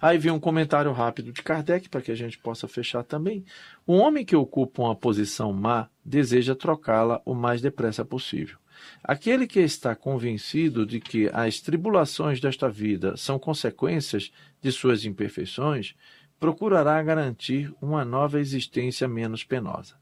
Aí 0.00 0.18
vem 0.18 0.32
um 0.32 0.40
comentário 0.40 0.90
rápido 0.92 1.32
de 1.32 1.42
Kardec 1.42 1.88
para 1.88 2.00
que 2.00 2.10
a 2.10 2.14
gente 2.14 2.38
possa 2.38 2.66
fechar 2.66 3.02
também. 3.02 3.44
O 3.86 3.94
homem 3.94 4.24
que 4.24 4.34
ocupa 4.34 4.82
uma 4.82 4.94
posição 4.94 5.52
má 5.52 5.88
deseja 6.04 6.54
trocá-la 6.54 7.20
o 7.24 7.34
mais 7.34 7.60
depressa 7.60 8.04
possível. 8.04 8.58
Aquele 9.02 9.46
que 9.46 9.60
está 9.60 9.94
convencido 9.94 10.84
de 10.84 11.00
que 11.00 11.30
as 11.32 11.60
tribulações 11.60 12.40
desta 12.40 12.68
vida 12.68 13.16
são 13.16 13.38
consequências 13.38 14.30
de 14.60 14.70
suas 14.70 15.04
imperfeições, 15.04 15.94
procurará 16.38 17.02
garantir 17.02 17.72
uma 17.80 18.04
nova 18.04 18.38
existência 18.38 19.08
menos 19.08 19.42
penosa. 19.44 19.94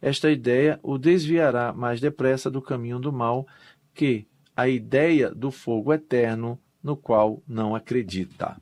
Esta 0.00 0.30
ideia 0.30 0.78
o 0.82 0.96
desviará 0.96 1.72
mais 1.72 2.00
depressa 2.00 2.50
do 2.50 2.62
caminho 2.62 2.98
do 2.98 3.12
mal 3.12 3.46
que 3.94 4.26
a 4.56 4.68
ideia 4.68 5.30
do 5.30 5.50
fogo 5.50 5.92
eterno 5.92 6.58
no 6.82 6.96
qual 6.96 7.42
não 7.46 7.74
acredita. 7.74 8.56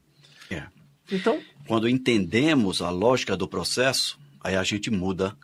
É. 0.50 0.64
Então, 1.10 1.40
quando 1.66 1.88
entendemos 1.88 2.82
a 2.82 2.90
lógica 2.90 3.36
do 3.36 3.48
processo, 3.48 4.18
aí 4.40 4.56
a 4.56 4.62
gente 4.62 4.90
muda 4.90 5.36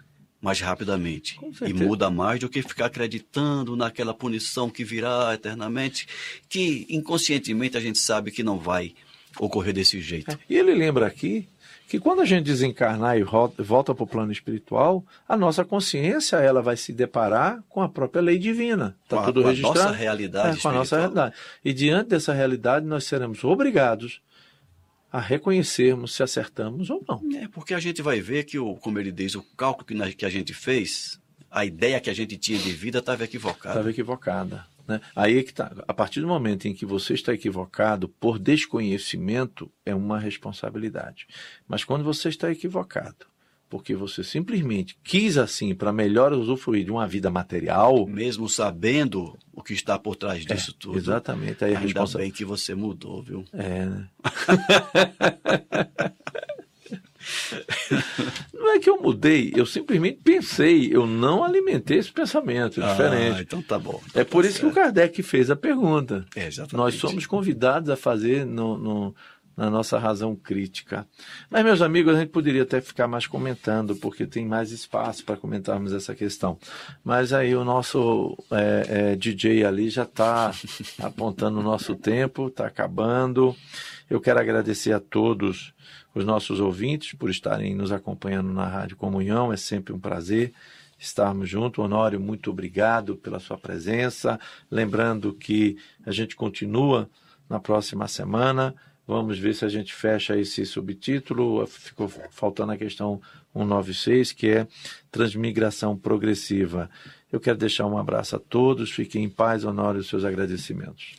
mais 0.45 0.61
rapidamente. 0.61 1.39
E 1.67 1.73
muda 1.73 2.11
mais 2.11 2.39
do 2.39 2.51
que 2.51 2.61
ficar 2.61 2.87
acreditando 2.87 3.75
naquela 3.75 4.13
punição 4.13 4.69
que 4.69 4.85
virá 4.85 5.33
eternamente, 5.33 6.07
que 6.51 6.87
inconscientemente 6.91 7.79
a 7.79 7.81
gente 7.81 7.99
sabe 7.99 8.31
que 8.31 8.43
não 8.43 8.59
vai 8.59 8.95
ocorrer 9.39 9.73
desse 9.73 10.01
jeito. 10.01 10.31
É. 10.31 10.39
E 10.51 10.57
ele 10.57 10.75
lembra 10.75 11.07
aqui 11.07 11.49
que 11.95 12.01
quando 12.01 12.23
a 12.23 12.25
gente 12.25 12.45
desencarnar 12.45 13.17
e 13.17 13.23
volta 13.23 13.95
para 13.95 14.03
o 14.03 14.07
plano 14.07 14.33
espiritual, 14.33 15.05
a 15.29 15.37
nossa 15.37 15.65
consciência 15.65 16.39
ela 16.39 16.61
vai 16.61 16.77
se 16.77 16.93
deparar 16.93 17.63
com 17.69 17.81
a 17.81 17.89
própria 17.89 18.21
lei 18.21 18.37
divina. 18.37 18.97
Está 19.05 19.23
tudo 19.27 19.43
com 19.43 19.49
registrado. 19.49 19.79
Com 19.79 19.81
a 19.81 19.85
nossa 19.85 19.97
realidade. 19.97 20.59
É, 20.59 20.61
com 20.61 20.69
a 20.69 20.73
nossa 20.73 20.99
realidade. 20.99 21.35
E 21.65 21.73
diante 21.73 22.09
dessa 22.09 22.33
realidade, 22.33 22.85
nós 22.85 23.05
seremos 23.05 23.45
obrigados 23.45 24.21
a 25.13 25.21
reconhecermos 25.21 26.13
se 26.13 26.25
acertamos 26.25 26.91
ou 26.91 27.01
não. 27.09 27.23
É, 27.37 27.47
porque 27.47 27.75
a 27.75 27.79
gente 27.79 28.03
vai 28.03 28.21
ver 28.21 28.43
que, 28.43 28.59
o, 28.59 28.75
como 28.75 28.99
ele 28.99 29.13
diz, 29.13 29.37
o 29.37 29.43
cálculo 29.57 29.87
que, 29.87 30.17
que 30.17 30.27
a 30.27 30.31
gente 30.31 30.53
fez, 30.53 31.21
a 31.49 31.65
ideia 31.65 32.01
que 32.01 32.11
a 32.11 32.15
gente 32.15 32.37
tinha 32.37 32.59
de 32.59 32.73
vida 32.73 32.99
estava 32.99 33.23
equivocada. 33.23 33.75
Estava 33.75 33.91
equivocada. 33.91 34.67
Né? 34.87 35.01
Aí 35.15 35.39
é 35.39 35.43
que 35.43 35.53
tá. 35.53 35.73
A 35.89 35.95
partir 35.95 36.21
do 36.21 36.27
momento 36.27 36.67
em 36.67 36.75
que 36.75 36.85
você 36.85 37.15
está 37.15 37.33
equivocado 37.33 38.09
por 38.09 38.39
desconhecimento, 38.39 39.71
é 39.85 39.95
uma 39.95 40.19
responsabilidade. 40.19 41.27
Mas 41.67 41.85
quando 41.85 42.05
você 42.05 42.29
está 42.29 42.51
equivocado, 42.51 43.27
porque 43.69 43.95
você 43.95 44.23
simplesmente 44.23 44.97
quis 45.03 45.37
assim 45.37 45.75
para 45.75 45.93
melhor 45.93 46.33
usufruir 46.33 46.85
de 46.85 46.91
uma 46.91 47.09
vida 47.09 47.31
material, 47.31 48.07
mesmo 48.07 48.49
sabendo 48.49 49.37
o 49.53 49.63
que 49.63 49.73
está 49.73 49.99
por 49.99 50.17
trás 50.17 50.45
disso 50.45 50.71
é, 50.71 50.75
tudo. 50.79 50.99
Exatamente. 50.99 51.65
Aí 51.65 51.71
Ainda 51.71 51.81
responsa... 51.81 52.19
bem 52.19 52.31
que 52.31 52.45
você 52.45 52.75
mudou, 52.75 53.23
viu? 53.23 53.45
É. 53.53 53.87
Né? 53.87 54.09
Não 58.53 58.73
é 58.73 58.79
que 58.79 58.89
eu 58.89 59.01
mudei, 59.01 59.53
eu 59.55 59.67
simplesmente 59.67 60.21
pensei, 60.25 60.89
eu 60.91 61.07
não 61.07 61.45
alimentei 61.45 61.99
esse 61.99 62.11
pensamento, 62.11 62.83
é 62.83 62.89
diferente. 62.89 63.39
Ah, 63.39 63.43
então 63.43 63.63
tá 63.63 63.79
bom. 63.79 64.01
Então 64.09 64.23
é 64.23 64.25
por 64.25 64.43
tá 64.43 64.49
isso 64.49 64.61
certo. 64.61 64.73
que 64.73 64.81
o 64.81 64.83
Kardec 64.83 65.23
fez 65.23 65.51
a 65.51 65.57
pergunta. 65.57 66.25
É, 66.35 66.47
exatamente. 66.47 66.77
Nós 66.77 66.95
somos 66.95 67.27
convidados 67.27 67.91
a 67.91 67.97
fazer 67.97 68.47
no, 68.47 68.79
no, 68.79 69.15
na 69.57 69.71
nossa 69.71 69.99
razão 69.99 70.35
crítica. 70.35 71.07
Mas, 71.49 71.65
meus 71.65 71.81
amigos, 71.81 72.15
a 72.15 72.21
gente 72.21 72.31
poderia 72.31 72.63
até 72.63 72.81
ficar 72.81 73.07
mais 73.07 73.27
comentando, 73.27 73.95
porque 73.97 74.27
tem 74.27 74.45
mais 74.47 74.73
espaço 74.73 75.25
para 75.25 75.37
comentarmos 75.37 75.93
essa 75.93 76.15
questão. 76.15 76.59
Mas 77.05 77.33
aí 77.33 77.55
o 77.55 77.65
nosso 77.65 78.37
é, 78.51 78.87
é, 79.13 79.17
DJ 79.17 79.65
ali 79.65 79.89
já 79.91 80.03
está 80.03 80.53
apontando 81.01 81.61
o 81.61 81.63
nosso 81.63 81.95
tempo, 81.95 82.49
está 82.49 82.67
acabando. 82.67 83.55
Eu 84.11 84.21
quero 84.21 84.41
agradecer 84.41 84.93
a 84.93 85.01
todos 85.01 85.73
os 86.15 86.25
nossos 86.25 86.61
ouvintes 86.61 87.13
por 87.15 87.31
estarem 87.31 87.75
nos 87.75 87.93
acompanhando 87.93 88.53
na 88.53 88.67
Rádio 88.67 88.97
Comunhão. 88.97 89.53
É 89.53 89.57
sempre 89.57 89.93
um 89.93 89.99
prazer 89.99 90.53
estarmos 90.99 91.49
juntos. 91.49 91.85
Honório, 91.85 92.21
muito 92.21 92.51
obrigado 92.51 93.17
pela 93.17 93.41
sua 93.41 93.59
presença. 93.59 94.39
Lembrando 94.71 95.33
que 95.33 95.77
a 96.05 96.11
gente 96.11 96.37
continua 96.37 97.09
na 97.49 97.61
próxima 97.61 98.09
semana. 98.09 98.75
Vamos 99.07 99.39
ver 99.39 99.55
se 99.55 99.65
a 99.65 99.69
gente 99.69 99.95
fecha 99.95 100.37
esse 100.37 100.65
subtítulo. 100.65 101.67
Ficou 101.67 102.09
faltando 102.31 102.73
a 102.73 102.77
questão 102.77 103.21
196, 103.53 104.33
que 104.33 104.49
é 104.49 104.67
transmigração 105.11 105.97
progressiva. 105.97 106.91
Eu 107.31 107.39
quero 107.39 107.59
deixar 107.59 107.87
um 107.87 107.99
abraço 107.99 108.37
a 108.37 108.39
todos. 108.39 108.91
Fiquem 108.91 109.25
em 109.25 109.29
paz, 109.29 109.65
Honório, 109.65 110.01
os 110.01 110.09
seus 110.09 110.25
agradecimentos. 110.25 111.13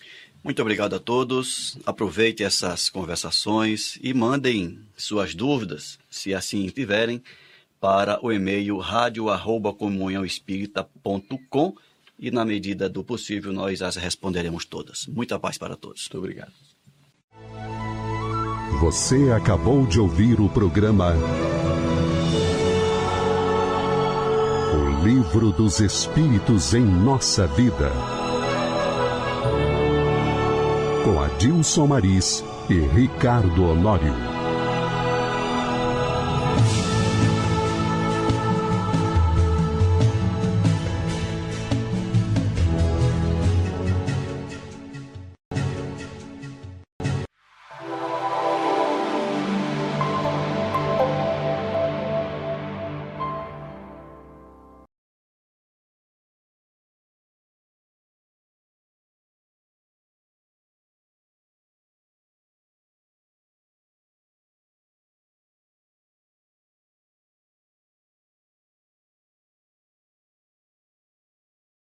Muito 0.43 0.59
obrigado 0.61 0.95
a 0.95 0.99
todos. 0.99 1.77
Aproveite 1.85 2.43
essas 2.43 2.89
conversações 2.89 3.97
e 4.01 4.13
mandem 4.13 4.79
suas 4.95 5.33
dúvidas, 5.33 5.97
se 6.09 6.33
assim 6.33 6.67
tiverem, 6.69 7.21
para 7.79 8.19
o 8.23 8.31
e-mail 8.31 8.77
radio@comunhãoespírita.com 8.77 11.75
e 12.17 12.31
na 12.31 12.45
medida 12.45 12.87
do 12.87 13.03
possível 13.03 13.51
nós 13.51 13.81
as 13.81 13.95
responderemos 13.95 14.65
todas. 14.65 15.07
Muita 15.07 15.39
paz 15.39 15.57
para 15.57 15.75
todos. 15.75 16.03
Muito 16.03 16.19
obrigado. 16.19 16.53
Você 18.79 19.31
acabou 19.31 19.85
de 19.85 19.99
ouvir 19.99 20.39
o 20.39 20.49
programa 20.49 21.13
O 24.73 25.03
Livro 25.03 25.51
dos 25.51 25.79
Espíritos 25.79 26.73
em 26.73 26.85
Nossa 26.85 27.47
Vida 27.47 27.91
com 31.05 31.21
Adilson 31.21 31.85
Maris 31.85 32.43
e 32.67 32.79
Ricardo 32.79 33.65
Honório. 33.65 34.34